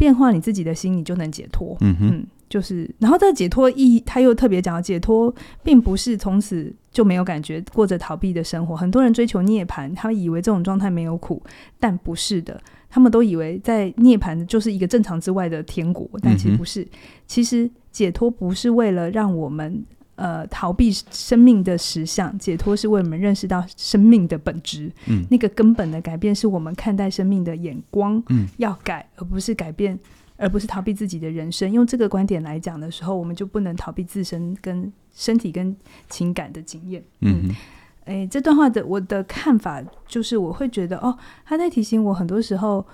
[0.00, 1.76] 变化你自己的心，你就能解脱。
[1.82, 5.32] 嗯哼嗯，就是，然后这个解脱意义，他又特别讲，解脱
[5.62, 8.74] 并不是从此就没有感觉，过着逃避的生活。
[8.74, 11.42] 很多人追求涅槃，他以为这种状态没有苦，
[11.78, 12.58] 但不是的，
[12.88, 16.80] 他们都以为在涅槃就是一个正常之外的天国，但其实不是。
[16.80, 16.88] 嗯、
[17.26, 19.84] 其实解脱不是为了让我们。”
[20.20, 24.92] 呃，逃避生命的实相，解脱是为我们认识到生命的本质。
[25.06, 29.98] 嗯，那个根本的改变是我们看待生命的眼光，嗯，要改，而不是改变，
[30.36, 31.72] 而不是逃避自己的人生。
[31.72, 35.74] 用这个观点来讲的时候，我们就不能逃避自身跟身体跟
[36.10, 37.02] 情感的经验。
[37.20, 37.56] 嗯，嗯，
[38.04, 42.86] 诶，这段话的我的看法就是，我会觉得哦，他在提醒我，很多时候，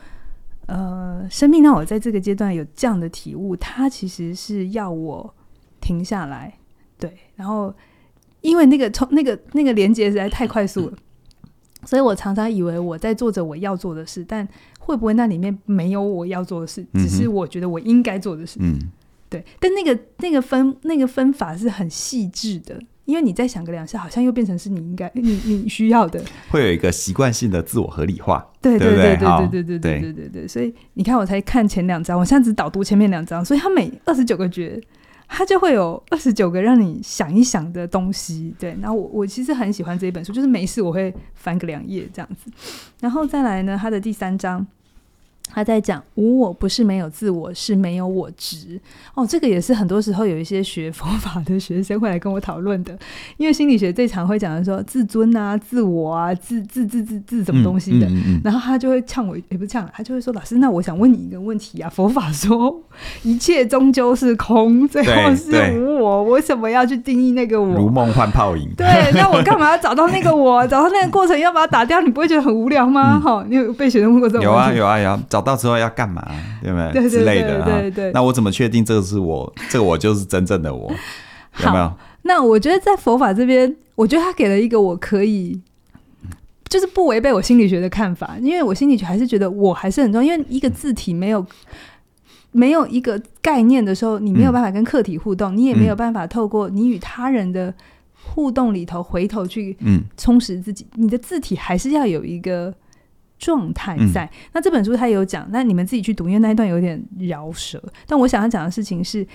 [0.67, 5.35] 呃，生命让我在这个阶段有这样的体悟，他其实是要我
[5.81, 6.55] 停下来。
[6.99, 7.75] 对，然后
[8.41, 10.93] 因为那个从那个那个连接实在太快速了，
[11.85, 14.47] 所以我常常以为我在做着我要做的事，但
[14.79, 18.59] 会不会那里面没有我要做的事，只是我觉得我应该做的事。
[18.61, 18.79] 嗯，
[19.29, 19.45] 对。
[19.59, 28.49] 但那个那个分那个分法是很细致的，因为你再想个两下，好像又变成是你应该你你需要的， 会有一个习惯性的自我合理化。
[28.63, 30.49] 对对对对对对对对对对。
[30.49, 34.81] 所以你看，我才看前两章，我现在只导读前面两章，所以他每二十九个诀。
[35.29, 38.77] 它就会有二十九个让你想一想的东西，对。
[38.81, 42.51] 然后我我其实很喜欢这一本书，就是没事我会翻个两页这样子。
[43.01, 44.67] 然后再来呢，它的第三章。
[45.53, 48.79] 他在讲无我，不是没有自我，是没有我执。
[49.15, 52.97] 哦，这个也是很多时候有一些学佛法的学生会来跟我讨论的。
[53.39, 58.07] 因为心理学最常会讲的说自尊啊、自我啊、自自自自自什么东西的。
[58.07, 61.89] 嗯嗯嗯、然后他就会呛我，也不是呛，他就会说：“老师，那我想问你一个问题啊。
[61.89, 62.83] 佛法说
[63.23, 67.75] 一切终究是空，最后是无我，我为什么要去定义那个我？
[67.77, 68.69] 如梦幻泡影。
[68.77, 70.67] 对， 那我干嘛要找到那个我？
[70.67, 73.19] 找到那个过程要把它打掉，你不会觉得很无聊吗？
[73.19, 74.79] 哈、嗯，你有被学生问过这种问题？
[74.79, 75.23] 有啊，有啊，有啊。
[75.37, 76.27] 找到之后要干嘛？
[76.63, 76.93] 对不对？
[76.93, 78.13] 对对对对之类的对对对。
[78.13, 79.53] 那我怎么确定这个是我？
[79.69, 80.91] 这个我就是真正的我？
[81.63, 81.93] 有没有？
[82.23, 85.61] 那我觉得在佛法这边，我觉得他给了一个我可以，
[86.71, 88.37] 就是不违背我心理学的看法。
[88.41, 90.35] 因为我心理学还是觉得我还是很重要。
[90.35, 91.45] 因为一个字体没有
[92.53, 97.73] 没有一个概念的时候，你没有办法跟客体互动，嗯、你也没有办法透过你与他人的
[98.23, 99.77] 互动里头回头去
[100.17, 100.87] 充实自己。
[100.95, 102.73] 嗯、你的字体还是要有一个。
[103.39, 107.83] 状态在、嗯、那这本书他有讲，那你们自己去读，因为那一段有点饶舌。
[108.07, 109.27] 但我想要讲的事情是，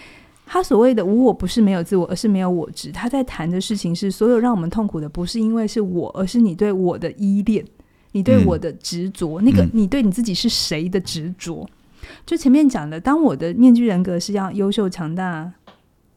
[0.46, 2.92] 他所谓的无我不是没有自我，而是没有我执。
[2.92, 7.64] 他在谈的事情是，所有让我们痛苦的不是因为是我，而是你对我的依恋，
[8.12, 11.68] 你对我的执着，嗯、那个你对你自己是谁的执着。
[11.70, 15.52] 嗯、就前面讲的，当我的面具人格是要优秀、强大、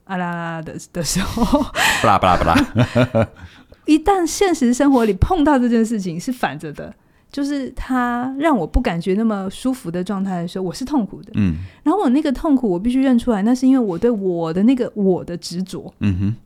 [0.05, 1.63] 啊啦啦的的时候，
[2.01, 3.29] 不啦不啦不啦，
[3.85, 6.95] 一旦现实生活里碰到这件事情，是反着的。
[7.35, 11.33] 就是他让我不感觉那么舒服的状态的时候，我是痛苦的。
[11.35, 15.93] 嗯，然后我那个痛苦，我必须认出来，那是因为我对我的那个我的执着。
[15.99, 16.37] 嗯哼。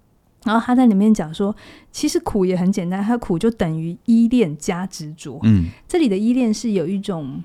[0.44, 1.54] 然后他在里面讲说，
[1.92, 5.38] 其实苦也很简单，他苦就等于依恋加执着。
[5.42, 7.44] 嗯，这里的依恋是有一种，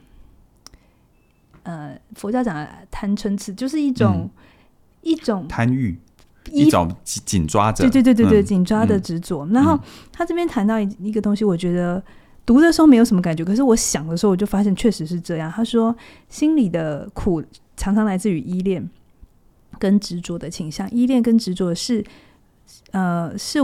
[1.63, 4.29] 呃，佛教讲的贪嗔痴，就是一种、嗯、
[5.01, 5.99] 一种贪欲，
[6.49, 9.45] 一种紧抓着，对对对对对，嗯、紧抓的执着。
[9.47, 9.77] 然后
[10.13, 12.01] 他这边谈到一一个东西，我觉得。
[12.45, 15.51] 读的时候没有什么感觉，可是我想的时候，我就发现确实是这样。
[15.51, 15.95] 他说，
[16.29, 17.43] 心里的苦
[17.75, 18.89] 常常来自于依恋
[19.79, 20.89] 跟执着的倾向。
[20.91, 22.03] 依恋跟执着是，
[22.91, 23.59] 呃，是。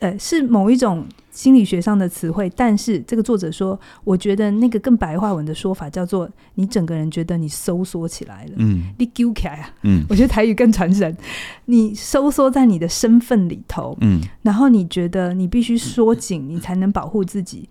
[0.00, 11.16] 呃，是某一种心理学上的词汇，但是这个作者说，我觉得那个更白话文的说法叫做，你整个人觉得你收缩起来了，嗯，你揪起来啊，嗯，我觉得台语更传神，
[11.64, 17.66] 你收缩在你的身份里头，嗯，然后你觉得你必须缩紧，你才能保护自己，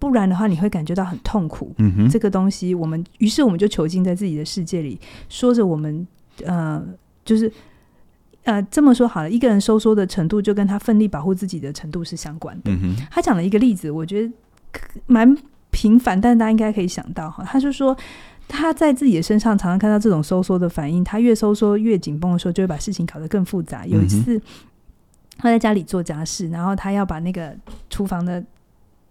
[0.00, 6.04] 不然的话你会感觉到很痛苦，嗯哼，这个东西我们，于是我们就囚禁在自己的世界里，说着我们，
[6.44, 6.82] 呃，
[7.24, 7.52] 就是。
[8.44, 12.72] 呃，这么说好了，一个人收缩的程度就跟他奋力保护自己的程度是相关的。
[12.72, 13.06] 嗯哼。
[13.10, 14.32] 他讲了一个例子，我觉得
[15.06, 15.36] 蛮
[15.70, 17.44] 平凡，但是大家应该可以想到哈。
[17.44, 17.94] 他就说
[18.48, 23.86] 他在自己的身上常常看到这种收缩的反应，他越收缩越紧绷的时候，就会把事情搞得更复杂。
[23.86, 24.40] 有一次
[25.36, 27.54] 他在家里做家事，然后他要把那个
[27.90, 28.42] 厨房的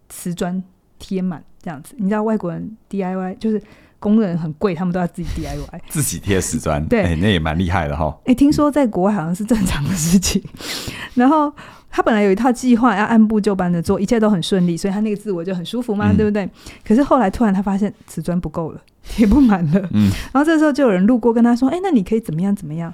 [0.08, 0.60] 瓷砖
[1.00, 1.96] 贴满，这样子。
[1.98, 3.60] 你知道外国人 DIY 就是。
[4.02, 8.06] 工人很贵，他们都要自己 DIY， 自己贴瓷砖，对、欸，那也蛮厉害的哈。
[8.20, 10.42] 哎、欸，听说在国外好像是正常的事情。
[11.12, 11.52] 然后
[11.90, 16.48] 他本来有一套计划，要按部就班的做，一切都很顺利，所以他那个自我就很舒服嘛，嗯、对不对？
[16.82, 19.86] 可是后来突然他发现瓷砖不够了， 贴不满了。
[19.92, 22.90] 嗯，然后这时候就有人路过跟他说：“哎、欸，那你可以怎么样怎么样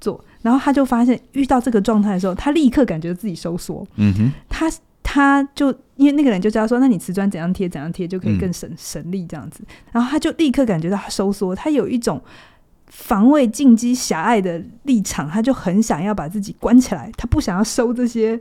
[0.00, 3.86] 做？”然后他就发现遇到这个状态的时候，他立刻感觉自己收缩。
[3.94, 4.68] 嗯哼，他。
[5.02, 12.22] 他就因为那个人就知道说：“那你瓷砖怎样贴怎样贴就可以更省、嗯、省力这样子。”然后他就立刻感觉到他收缩，他有一种
[12.86, 18.40] 防卫进击狭隘的立场，他就很想要把自己关起来，他不想要收这些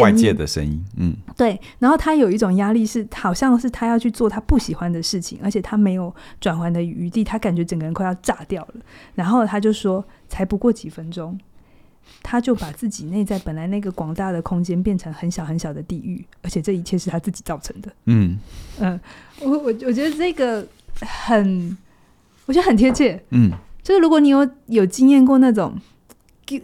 [0.00, 0.84] 外界的声音。
[0.96, 1.58] 嗯，对。
[1.78, 8.74] 然后他有一种压力，是好像是他要去做他不喜欢的事情，而且他没有转圜的余地，他感觉整个人快要炸掉了。
[9.14, 11.38] 然后他就说：“才不过几分钟。”
[12.22, 17.92] 他就把自己内在本来那个广大的空间变成很小很小的地狱，而且这一切是他自己造成的。
[18.06, 18.36] 嗯
[18.80, 18.98] 嗯，
[19.40, 20.66] 我我我觉得这个
[21.00, 21.76] 很，
[22.46, 23.22] 我觉得很贴切。
[23.30, 25.78] 嗯，就是如果你有有经验过那种，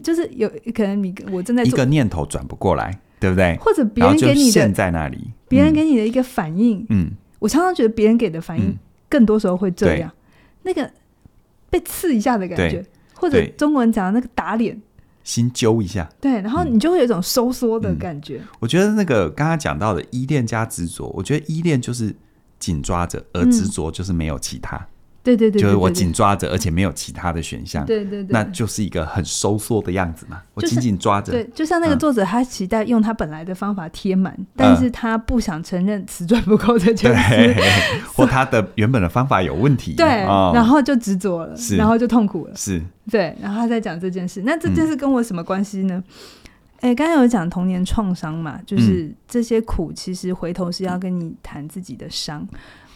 [0.02, 3.56] 就是有可能你我正在做一个念头转不过来，对不对？
[3.58, 8.76] 或者别人给你的陷在那里，别人给你的一个反应，嗯，我常常觉得别人给的反应
[9.08, 10.10] 更多时候会这样，
[10.62, 10.90] 那个
[11.70, 14.80] 被刺一下的感觉，或者中文讲的那个打脸。
[15.24, 18.38] 心揪一下，对，然后你就会有一种收缩的感觉。
[18.38, 22.14] 嗯，我觉得那个刚刚讲到的依恋加执着，我觉得依恋就是
[22.58, 24.86] 紧抓着，而执着就是没有其他。
[25.22, 27.86] 嗯对对对，就是我紧抓着，而且没有其他的选项。
[27.86, 30.42] 对对对，那就是一个很收缩的样子嘛。
[30.54, 31.30] 我紧紧抓着。
[31.30, 37.54] 对，就像那个作者，他期待用他本来的方法贴满，但是他不想承认瓷砖不够这件事，
[38.16, 39.94] 或他的原本的方法有问题。
[39.94, 42.56] 对，然后就执着了，然后就痛苦了。
[42.56, 44.42] 是，对，然后他在讲这件事。
[44.44, 46.02] 那这件事跟我什么关系呢？
[46.80, 52.44] 哎，刚刚有讲童年创伤嘛，就是这些苦，其实回头是要跟你谈自己的伤。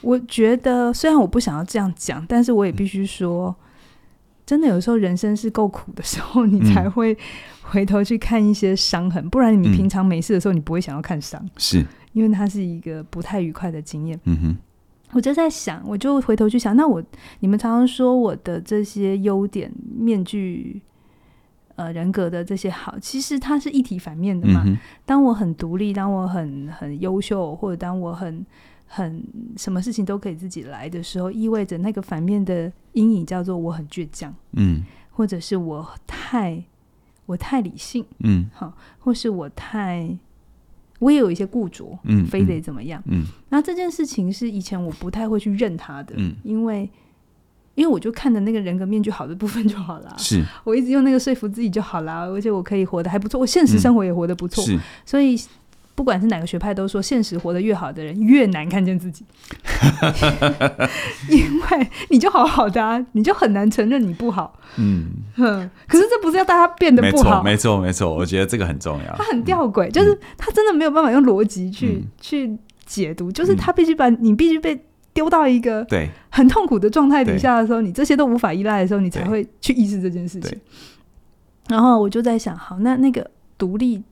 [0.01, 3.55] 我觉得，虽然我不想要这样讲，但是我也必须说，
[4.45, 7.17] 真的有时候人生是够苦的时候，你才会
[7.63, 11.85] 回头去看一些伤痕，不然你平常没事的时候，你不会想要看伤，是。
[12.13, 14.19] 因为它是一个不太愉快的经验。
[14.25, 14.57] 嗯哼，
[15.13, 17.03] 我就在想，我就回头去想，那我
[17.41, 20.81] 你们常常说我的这些优点面具，
[21.75, 24.65] 呃，人格的这些好，其实它是一体反面的嘛。
[25.05, 28.47] 当我很独立，当我很很优秀，或者当我很
[28.87, 29.23] 很
[29.57, 36.63] 什么事情都可以自己来的时候，意味着那个反面的阴影叫做我很倔强，嗯，或者是我太
[37.27, 40.09] 我太理性，嗯，好，或是我太
[41.01, 46.89] 我也有一些固着，嗯，非得怎么样，嗯，那这件事情是以前我不太会去认他的，嗯，因为
[47.75, 50.43] 因为我就看着那个人格面具好的部分就好了，是。
[50.65, 55.37] 我一直用那个说服自己就好了，而且我可以活得还不错，我现实生活也活得不错，是，所以。
[55.97, 59.25] 不管是哪个学派，都说现实活得越好的人越难看见自己，
[61.31, 64.61] 因为你就好好的啊，你就很难承认你不好。
[64.77, 65.07] 嗯，
[65.89, 67.43] 可是这不是要大家变得不好？
[67.43, 69.17] 没错，没错，我觉得这个很重要。
[69.17, 72.55] 他很吊诡，就是他真的没有办法用逻辑去去
[72.85, 74.79] 解读，就是他必须把你必须被
[75.15, 80.61] 丢到一个对很痛苦的状态底下的时候，你这些都无法依赖的时候，你才会去意识这件事情。
[81.69, 84.03] 然后我就在想，好，那那个独立。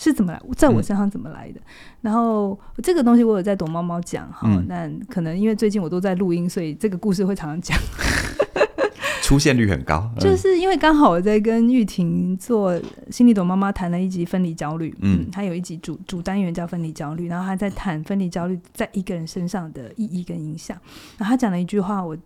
[0.00, 1.58] 是怎么来，在我身上怎么来的？
[1.58, 1.62] 嗯、
[2.02, 7.76] 然后这个东西我有在躲猫猫讲哈，那、嗯、可能因为最近我都在录音，所以这个故事会常常讲，
[9.24, 10.08] 出现率很高。
[10.14, 12.80] 嗯、就是因为刚好我在跟玉婷做
[13.10, 20.78] 心理躲妈妈谈了一集分离焦虑，嗯，他有一集主主单元叫分离焦虑，然后她在谈分离焦虑在一个人身上的意义跟影响。
[21.16, 22.16] 然后她讲了一句话，我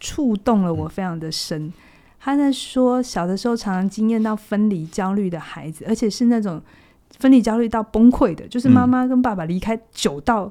[0.00, 1.66] 触动了我非常的深。
[1.66, 1.72] 嗯、
[2.18, 6.60] 他在说，小的时候常常经验到分离焦虑的孩子，而且是那种。
[7.18, 10.50] 分离焦虑到崩溃的，就是妈妈跟爸爸离开久到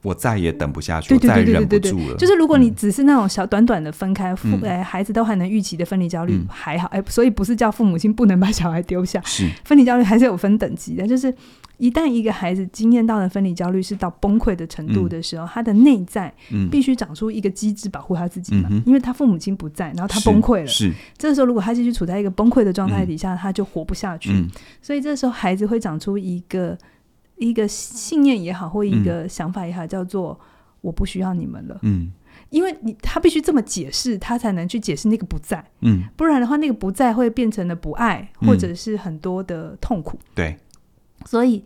[0.00, 9.50] 我再也等不下去，对对对对对对，对，对，就是如果你只是那种小短短的分开，父、嗯、哎孩子都还能预期的分离焦虑、嗯、还好，哎，所以不是叫父母亲不能把小孩丢下，是。
[9.64, 11.34] 分离焦虑还是有分等级的，就是
[11.78, 16.32] 一旦一个孩子经验到了分离焦虑是到崩溃的程度的时候，嗯、他的内在
[16.70, 20.94] 必须长出一个机制保护他自己嘛、嗯，因为他父母亲不在，然后他崩溃了，是，是。
[21.18, 24.48] 这个时候如果他继续处在一个崩溃的状态底下、嗯，他就活不下去、嗯，
[24.80, 26.76] 所以这时候孩子会长出一个。
[27.38, 30.38] 一个信念也好，或一个想法也好，嗯、叫做
[30.80, 31.76] 我不需要你们了。
[31.82, 32.12] 嗯，
[32.50, 35.64] 因为你他必须这么解释，他才能去解释那个不在。
[35.80, 40.16] 嗯，不然的话，那个不在会变成了不爱，或者是很多的痛苦。
[40.22, 40.56] 嗯、对，
[41.26, 41.62] 所以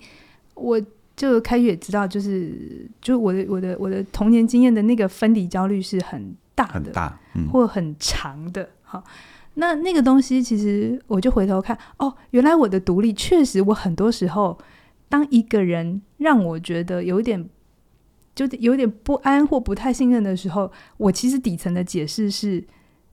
[0.55, 0.81] 我
[1.15, 8.69] 就开始也知道，就是就我的我的我的童年经验的那个分离焦虑是很大的，很大，嗯、或很长的。
[8.83, 9.03] 好，
[9.55, 14.59] 那那个东西其实我就回头看，哦，原来我的独立确实，我很多时候。
[15.09, 17.49] 当一个人让我觉得有点，
[18.35, 22.65] 就有点不安或不太信任的时候，我其实底层的解释是，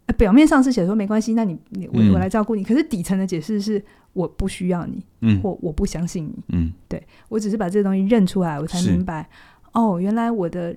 [0.06, 2.66] 呃，表面上是写说没关系，那你你我我来照顾你，嗯。
[2.66, 3.82] 可是底层的解释是
[4.12, 9.30] 我不需要你，嗯，或我不相信你，嗯，对，我只是把这个东西认出来，我才明白，
[9.72, 10.76] 哦，原来我的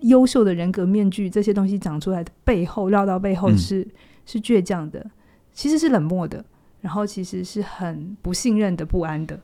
[0.00, 3.90] 优秀的人格面具这些东西长出来的背后，绕到背后是，嗯，
[4.26, 5.10] 是倔强的，
[5.52, 6.44] 其实是冷漠的，
[6.82, 9.40] 然后其实是很不信任的、不安的。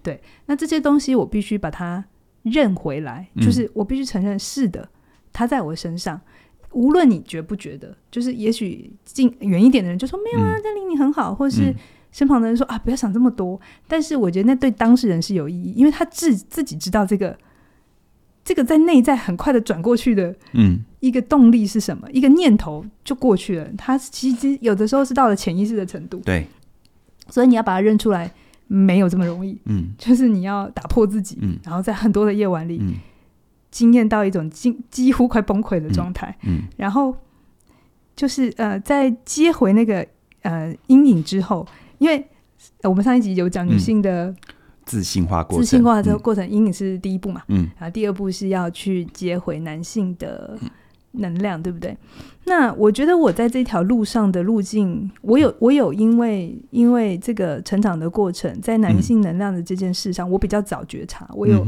[0.00, 2.04] 对，那这些东西我必须把它
[2.44, 4.88] 认回来，嗯、就是我必须承认，是的，
[5.32, 6.20] 它在我身上，
[6.72, 11.74] 无论你觉不觉得，就是也许近远一点的人就说没有啊，这里你很好，或是
[12.12, 13.60] 身旁的人说、嗯、啊，不要想这么多。
[13.88, 17.36] 但是我觉得那对当事人是有意义，因为他自自己知道这个
[18.44, 23.68] 这个在内在很快的转过去的，嗯，一个动力是什么、嗯，一个念头就过去了。
[23.78, 26.46] 他其实有的时候是到了潜意识的程度，对，
[27.30, 28.30] 所以你要把它认出来。
[28.68, 32.94] 没有这么容易，嗯，就是你要打破自己，嗯，然后在很多的夜晚里，嗯，
[33.76, 37.14] 经验到一种几几乎快崩溃的状态，嗯，嗯，然后
[38.14, 40.06] 就是呃，在接回那个
[40.40, 41.66] 呃阴影之后，
[41.98, 42.26] 因为
[42.84, 44.34] 我们上一集有讲女性的
[44.86, 50.56] 自信化过程，自信化这个过程，阴影是第一步嘛，嗯，然后第二步是要去接回男性的。
[50.62, 50.70] 嗯。
[51.18, 51.96] 能量对不对？
[52.44, 61.66] 那我觉得我在这条路上的路径，我有我有因为因为这个成长的过程，在男性能量的这件事上，嗯、我比较早觉察，我有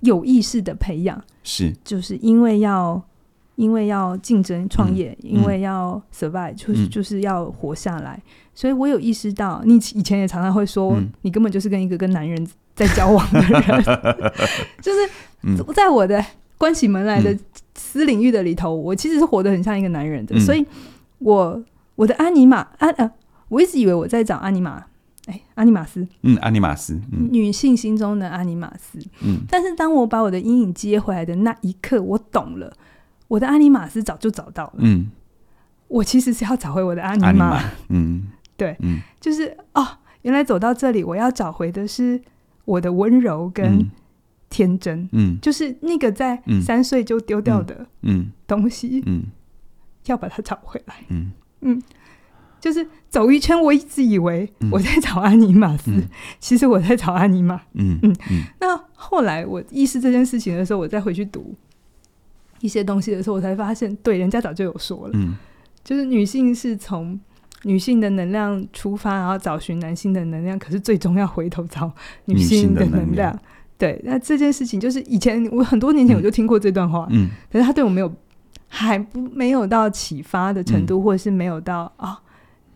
[0.00, 1.72] 有意识的培养，是。
[1.84, 3.02] 就是因为要
[3.56, 8.20] 因为要竞争创业，嗯、因为要 survive，就是、嗯、就是要活下来，
[8.54, 13.62] 所以我有意识到，你以前也常常会说，嗯、你根本就是跟一个跟男人在交往的人，
[14.80, 16.24] 就是在我的。
[16.60, 17.34] 关起门来的
[17.74, 20.62] 私领域的里头，嗯、我其实是活得很像一个男人的，嗯、所以
[21.16, 23.10] 我我的阿尼玛阿呃，
[23.48, 24.84] 我一直以为我在找阿尼玛，
[25.26, 32.72] 哎，阿尼玛斯，嗯，阿尼玛斯，嗯，女性心中的阿尼玛斯，嗯，但是当我把我的阴影接回来的那一刻，我懂了，
[33.28, 35.10] 我的阿尼玛斯早就找到了，嗯，
[35.88, 38.22] 我其实是要找回我的阿尼玛，嗯，
[38.56, 39.86] 对，嗯，就是哦，
[40.22, 42.20] 原来走到这里，我要找回的是
[42.64, 43.90] 我的温柔跟、嗯。
[44.52, 49.22] 天真，嗯，就是那个在三岁就丢掉的，嗯，东西，嗯，
[50.06, 51.30] 要把它找回来，嗯。
[51.60, 51.80] 嗯，
[52.60, 56.08] 就是走一圈，我一直以为我在找阿尼玛斯，嗯，
[56.38, 58.14] 其实我在找阿尼玛，嗯嗯。
[58.30, 58.42] 嗯。
[58.60, 61.54] 那后来我意识这件事情的时候，我再回去读
[62.60, 65.36] 一些东西的时候，我才发现，对，人家早就有说了，嗯，
[65.82, 67.18] 就是女性是从
[67.62, 71.90] 女性的能量出发，然后找寻男性的能量，可是最终要回头找
[72.26, 73.38] 女性的能量。
[73.78, 78.12] 对，那这件事情就是以前我很多年前我就听过这段话，嗯，可是他对我没有
[78.68, 82.20] 还不没有到启发的程度，嗯、或者是没有到啊，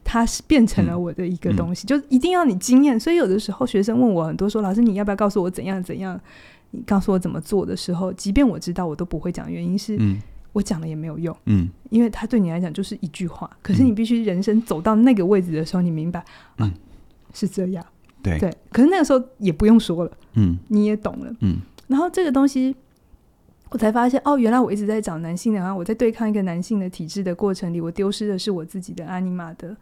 [0.04, 3.00] 他是变成了我的一个东西，嗯、就一定要你经验。
[3.00, 6.20] 所以有的时候学生问我很多说，老师你要不要告诉我怎样怎样？
[6.70, 9.98] 你告诉我怎么做的时候，即便我知道，我都不会讲，原因是
[10.52, 16.24] 我讲了也没有用，嗯，因为它对你来讲就是一句话，可是你必须人生走到那个位置的时候，你明白，
[16.58, 16.74] 嗯，啊、
[17.32, 17.84] 是这样。
[18.22, 22.74] 对，对，可是那个时候也不用说了，嗯，你也懂了，嗯，然后这个东西，
[23.74, 29.76] 我才发现，哦，原来我一直在找男性的，然后我在对抗一个男性的体质的过程里，我丢失的是我自己的阿尼玛的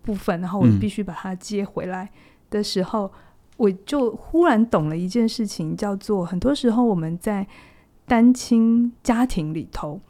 [0.00, 2.08] 部分，然后我必须把它接回来
[2.50, 3.10] 的时候，嗯，
[3.56, 7.44] 我就忽然懂了一件事情，叫做很多时候我们在
[8.06, 10.00] 单亲家庭里头，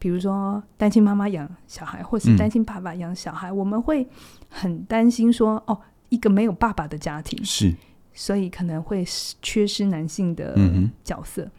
[0.00, 4.04] 比如说单亲妈妈养小孩，或是单亲爸爸养小孩，嗯，我们会
[4.48, 5.80] 很担心说，哦。
[6.10, 7.72] 一个没有爸爸的家庭是，
[8.12, 9.04] 所以可能会
[9.40, 10.58] 缺失男性的
[11.04, 11.44] 角色。
[11.44, 11.50] 嗯、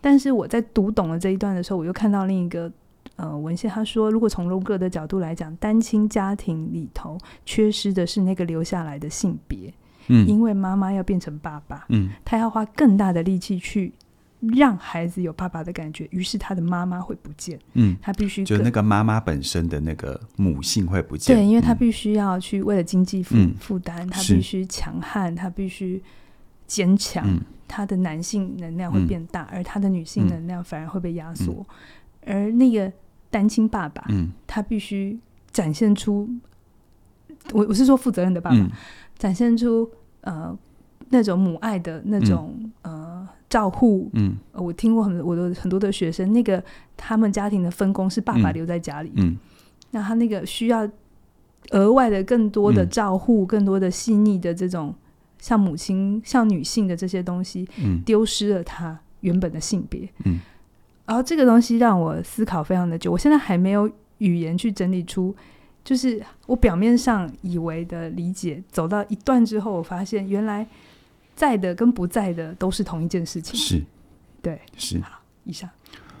[0.00, 2.70] 但是我在读懂了这一段的时候，我又看到另一个
[3.16, 9.72] 呃文献，他说，如果从荣格的角度来讲，单亲家庭里头缺失的是那个留下来的性别，
[10.08, 13.92] 嗯，因为妈妈要变成爸爸，嗯，他要花更大的力气去
[14.40, 17.58] 让孩子有爸爸的感觉，于是他的妈妈会不见。
[17.74, 21.36] 嗯，他必须就那个妈妈本身的那个母性会不见。
[21.36, 26.02] 对，因为他必须要去为了经济负负担，嗯、他必须强悍，他必须
[26.70, 27.24] 坚强。
[27.26, 31.66] 嗯、他的男性能量会变大，嗯、而他的女性能量反而会被压缩。
[32.22, 32.92] 嗯、而那个
[33.28, 35.18] 单亲爸爸，嗯，他必须
[35.50, 36.28] 展现出，
[37.52, 38.70] 我我是说负责任的爸爸，嗯、
[39.18, 39.90] 展现出
[40.20, 40.56] 呃
[41.08, 43.28] 那种母爱的那种、嗯、呃。
[43.50, 46.62] 照护，嗯，我听过很多我的很多的学生，那个
[46.96, 49.38] 他们家庭的分工是爸爸留在家里，嗯，嗯，
[49.90, 50.88] 那他那个需要
[51.72, 54.94] 额外的更多的照护，嗯、更多的细腻的这种
[55.40, 60.38] 像母亲、像女性的这些东西，嗯，丢失了她原本的性别，嗯，
[61.06, 65.34] 然后这个东西让我思考非常的久，我现在还没有语言去整理出，
[65.82, 70.66] 就是我表面上以为的理解，走到一段之后，我发现原来。
[71.36, 73.82] 在的跟不在的都是同一件事情，是，
[74.42, 75.00] 对，是。
[75.00, 75.70] 好，以上。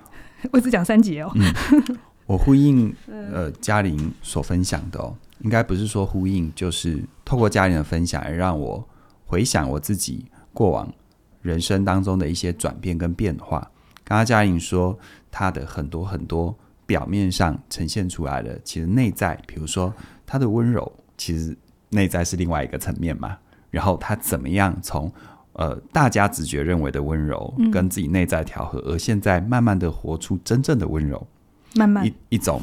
[0.50, 1.30] 我只讲三节哦。
[1.34, 8.82] 嗯、 我呼应呃嘉玲所分享的哦，应该不是说呼应，就是透过嘉玲的分享，而让我
[9.30, 10.92] 回想我自己过往
[11.40, 13.60] 人生当中的一些转变跟变化。
[14.02, 14.98] 刚刚嘉颖说，
[15.30, 16.52] 她的很多很多
[16.84, 19.94] 表面上呈现出来的，其实内在，比如说
[20.26, 21.56] 她的温柔，其实
[21.90, 23.38] 内在是另外一个层面嘛。
[23.70, 25.08] 然后他怎么样从
[25.52, 31.24] 呃大家直觉认为的温柔，跟自己内在调和，嗯、而现在慢慢的活出真正的温柔，
[31.76, 32.60] 慢慢一一种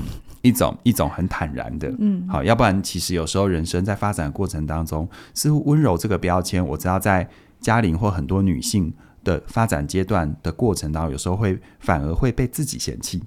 [0.48, 7.28] 一种一种很坦然的，嗯，好，要不然其实有时候人生在发展的过程当中，似乎温柔这个标签，我知道在
[7.60, 8.94] 嘉玲或很多女性
[9.24, 13.22] 的发展阶段的过程当中，有时候会反而会被自己嫌弃。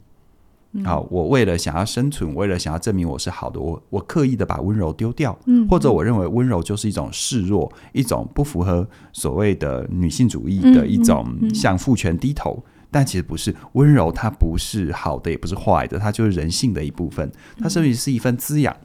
[0.84, 18.76] 好，我为了想要生存，为了想要证明我是好的，我我刻意的把温柔丢掉，嗯，或者我认为温柔就是一种示弱，一种不符合所谓的女性主义的一种向父权低头，但其实不是，温柔它不是好的，也不是坏的，它就是人性的一部分，它甚至是一份滋养。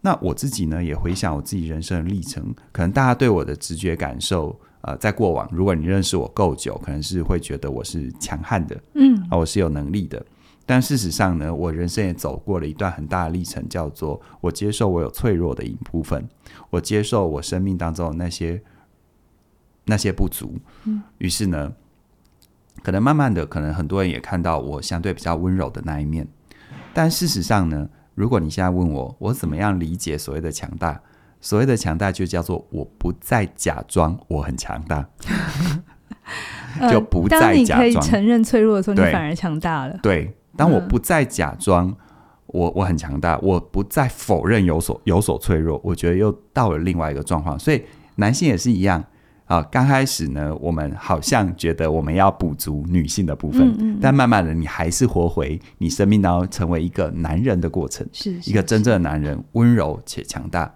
[0.00, 10.24] 那我自己呢，也回想我自己人生的历程，可能大家对我的直觉感受，呃，在过往，如果你认识我够久，可能是会觉得我是强悍的，嗯，啊，我是有能力的。
[10.64, 16.28] 但事实上呢，我人生也走过了一段很大的历程，叫做我接受我有脆弱的一部分，
[16.70, 18.62] 我接受我生命当中的那些
[19.86, 20.58] 那些不足。
[20.84, 21.72] 嗯，于是呢，
[22.82, 26.26] 可能慢慢的，可能很多人也看到我相对比较温柔的那一面。
[26.94, 31.00] 但事实上呢，如果你现在问我，我怎么样理解所谓的强大？
[31.40, 35.08] 所谓的强大就叫做我不再假装我很强大。
[36.90, 39.98] 就不再假装，当你可以承认脆弱的时候，你反而强大了。
[40.02, 40.34] 对。
[40.56, 41.94] 当我不再假装
[42.46, 47.56] 我我很强大，我不再否认有所有所脆弱，我觉得又到了另外一个状况。
[47.56, 47.80] 所以
[48.16, 49.04] 男性也是一样
[49.48, 49.60] 啊。
[49.72, 60.72] 刚开始呢，我们好像觉得我们要补足女性的部分，嗯嗯，但慢慢的，你还是活回你生命当中成为一个男人的过程，是，是一个真正的男人，温柔且强大。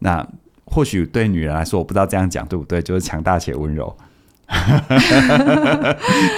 [0.00, 0.26] 那
[0.64, 3.96] 或许对女人来说，我不知道这样讲对不对，就是强大且温柔。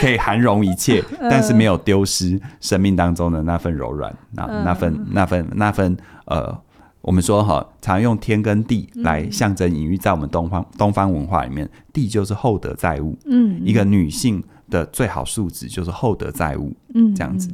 [0.01, 5.97] 可以涵容一切，但是没有丢失生命当中的那份柔软，那那份那份那份
[6.27, 6.57] 呃，
[7.05, 17.51] 我们说哈，常用天跟地来象征隐喻，在我们东方东方文化里面，地就是厚德载物，嗯，一个女性的最好素质就是厚德载物，嗯，这样子。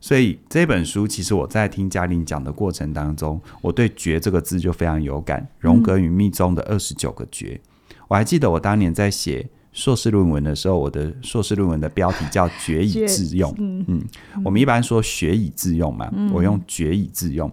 [0.00, 5.46] 所以这本书其实我在听嘉玲讲的过程当中，我对“觉”这个字就非常有感。
[5.60, 7.60] 荣格与密宗的二十九个觉，
[8.08, 9.48] 我还记得我当年在写。
[9.70, 13.54] 硕士论文的时候，我的硕士论文的标题叫“决以致用”。
[13.60, 14.02] 嗯嗯，
[14.44, 17.48] 我们一般说“学以致用”嘛，嗯、我用“决以致用”。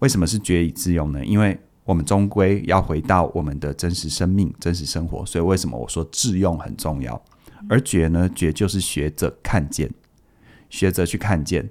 [0.00, 1.24] 为什么是“决以致用”呢？
[1.24, 7.22] 因为我们终归要回到我们的真实生命、真实生活，所以为什么我说致用很重要？
[7.68, 9.90] 而“觉”呢？“觉”就是学着看见，
[10.68, 11.70] 学着去看见。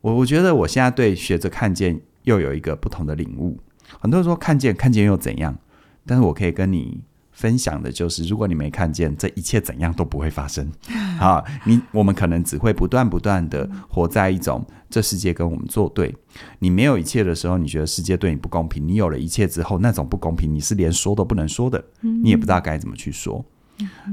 [0.00, 3.58] 我我觉得我现在对学着看见又有一个不同的领悟。
[3.98, 5.58] 很多人说看见看见又怎样？
[6.06, 7.02] 但是我可以跟你。
[7.36, 10.70] 分享的就是，如果你没看见，这一切怎样都不会发生。
[11.18, 14.64] 好，你我们可能只会不断不断的活在一种
[14.94, 16.14] 这世界跟我们作对。
[16.60, 23.44] 你没有一切的时候，你觉得世界对你不公平；你有了一切之后，那种不公平，你是连说都不能说的，你也不知道该怎么去说。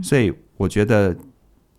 [0.02, 1.16] 所以，我觉得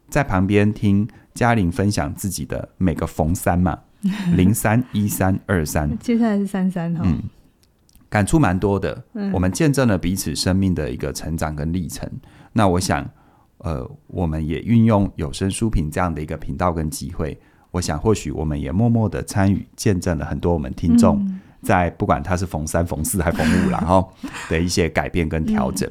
[0.08, 3.76] 在旁边听嘉玲分享自己的每个逢三嘛，
[4.36, 7.02] 零三一三二三，接下来是三三哈。
[7.04, 7.20] 嗯
[8.08, 12.06] 感触蛮多的，我们见证了彼此生命的一个成长跟历程。
[12.12, 12.20] 嗯、
[12.52, 13.08] 那我想，
[13.56, 17.40] 呃，我们也运用有声书评这样的一个频道跟机会，
[17.72, 21.20] 我想或许我们也默默的参与，见证了很多我们听众
[21.62, 24.12] 在不管他是逢三、逢四还逢五， 然后
[24.48, 25.90] 的一些改变跟调整。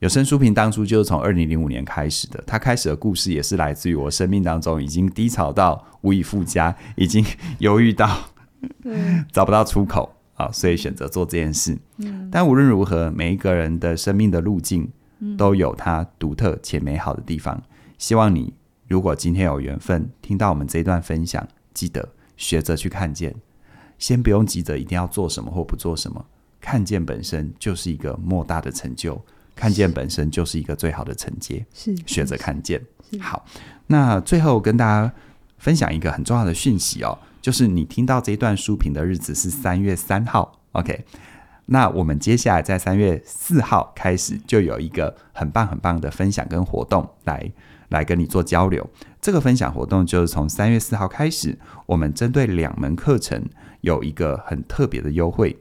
[0.00, 7.24] 有声书评当初就是从二零零五年开始的，它开始的故事也是来自于我生命当中已经低潮到无以复加，已经
[7.58, 8.08] 犹豫到
[9.32, 11.76] 找不到出口啊，所以选择做这件事。
[11.96, 14.88] 嗯，但无论如何，每一个人的生命的路径
[15.36, 17.60] 都有它独特且美好的地方。
[17.98, 18.54] 希望你
[18.88, 23.34] 如果今天有缘分听到我们这一段分享，记得学着去看见，
[23.98, 26.24] 先不用急着一定要做什么或不做什么，
[26.60, 29.22] 看见本身就是一个莫大的成就。
[29.54, 32.80] 看见本身就是一个最好的承接，是学着看见。
[33.18, 33.44] 好，
[33.88, 35.12] 那最后跟大家
[35.58, 41.04] 分享一个很重要的讯息哦，就是你听到这一段书评的日子是三月三号，OK？
[41.66, 47.50] 那我们接下来在三月四号开始就有一个很棒很棒的分享跟活动来
[47.88, 48.88] 来跟你做交流。
[49.20, 53.44] 这个分享活动就是从三月四号开始，我们针对两门课程
[53.80, 55.58] 有一个很特别的优惠。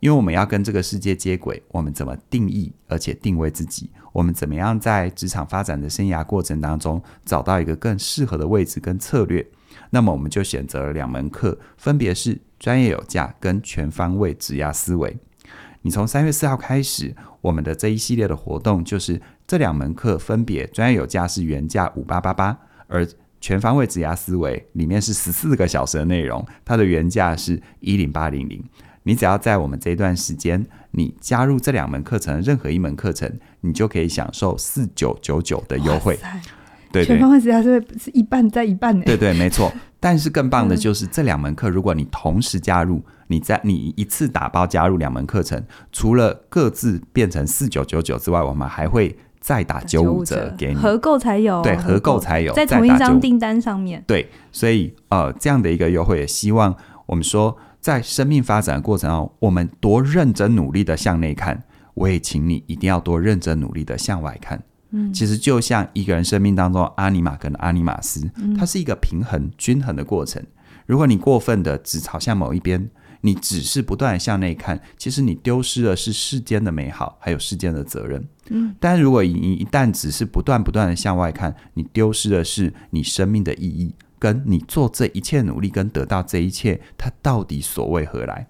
[0.00, 3.88] 因为我们要跟这个世界接轨，我们怎么定义而且定位自己？
[4.12, 9.46] 我们怎么样在职场发展的生涯过程当中找到一个更适合的位置跟策略？
[9.90, 15.16] 那么我们就选择了两门课，分别是专业有价跟全方位职涯思维。
[15.82, 23.06] 你从三月四号开始，我们的这一系列的活动就是这两门课分别专业有价是原价五八八八，而
[23.38, 28.64] 全方位职涯思维里面是十四个小时的内容，它的原价是一零八零零。
[29.02, 33.30] 你只要在我们这一段时间，你加入这两门课程任何一门课程，
[33.60, 36.18] 你就可以享受四九九九的优惠。
[36.90, 39.04] 对，对，全方位职涯是是一半再一半呢？
[39.04, 39.70] 对对，没错。
[40.00, 51.60] 但是更棒的就是这两门课，如果你同时加入，你在你一次打包加入两门课程，除了各自变成四九九九之外，我们还会再打九五折给你，合购才有。
[51.60, 54.02] 对，合购才有，在同一张订单上面。
[54.06, 56.74] 对，所以呃，这样的一个优惠，也希望
[57.04, 57.58] 我们说。
[57.82, 61.64] 在生命发展的过程中，我们多认真努力的向内看，
[61.94, 64.62] 我也请你一定要多认真努力的向外看。
[64.92, 70.40] 嗯，其实就像一个人生命当中，阿尼玛跟阿尼玛斯，它是一个平衡均衡的过程。
[70.86, 72.88] 如果你过分的只朝向某一边，
[73.22, 78.22] 你只是不断向内看，其实你丢失的是世间的美好，还有世间的责任。
[78.50, 83.94] 嗯，但如果你一旦只是不断不断的向外看，你丢失的是你生命的意义。
[84.18, 88.46] 跟你做这一切努力，跟得到这一切，它到底所为何来？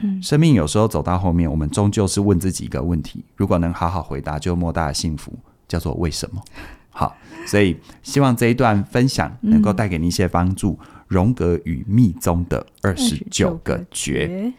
[0.00, 5.32] 嗯，生命有时候走到后面，我们终究是问自己一个问题：如果能好好回答，就莫大的幸福，
[5.68, 6.42] 叫做为什么？
[6.90, 7.16] 好，
[7.46, 10.76] 所以希望这一段分享能够带给你一些帮助。
[11.12, 14.50] 荣格与密宗的二十九个诀，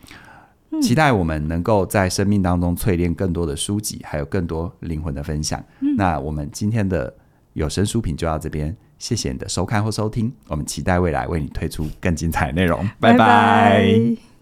[0.81, 5.63] 期待我们能够在生命当中淬炼更多的书籍，还有更多灵魂的分享。
[5.97, 7.11] 那我们今天的
[7.53, 8.75] 有声书评就到这边。
[8.99, 12.87] 谢谢你的收看或收听，我们期待未来为你推出更精彩的内容。
[13.01, 13.17] 拜拜。
[13.17, 14.32] 拜拜。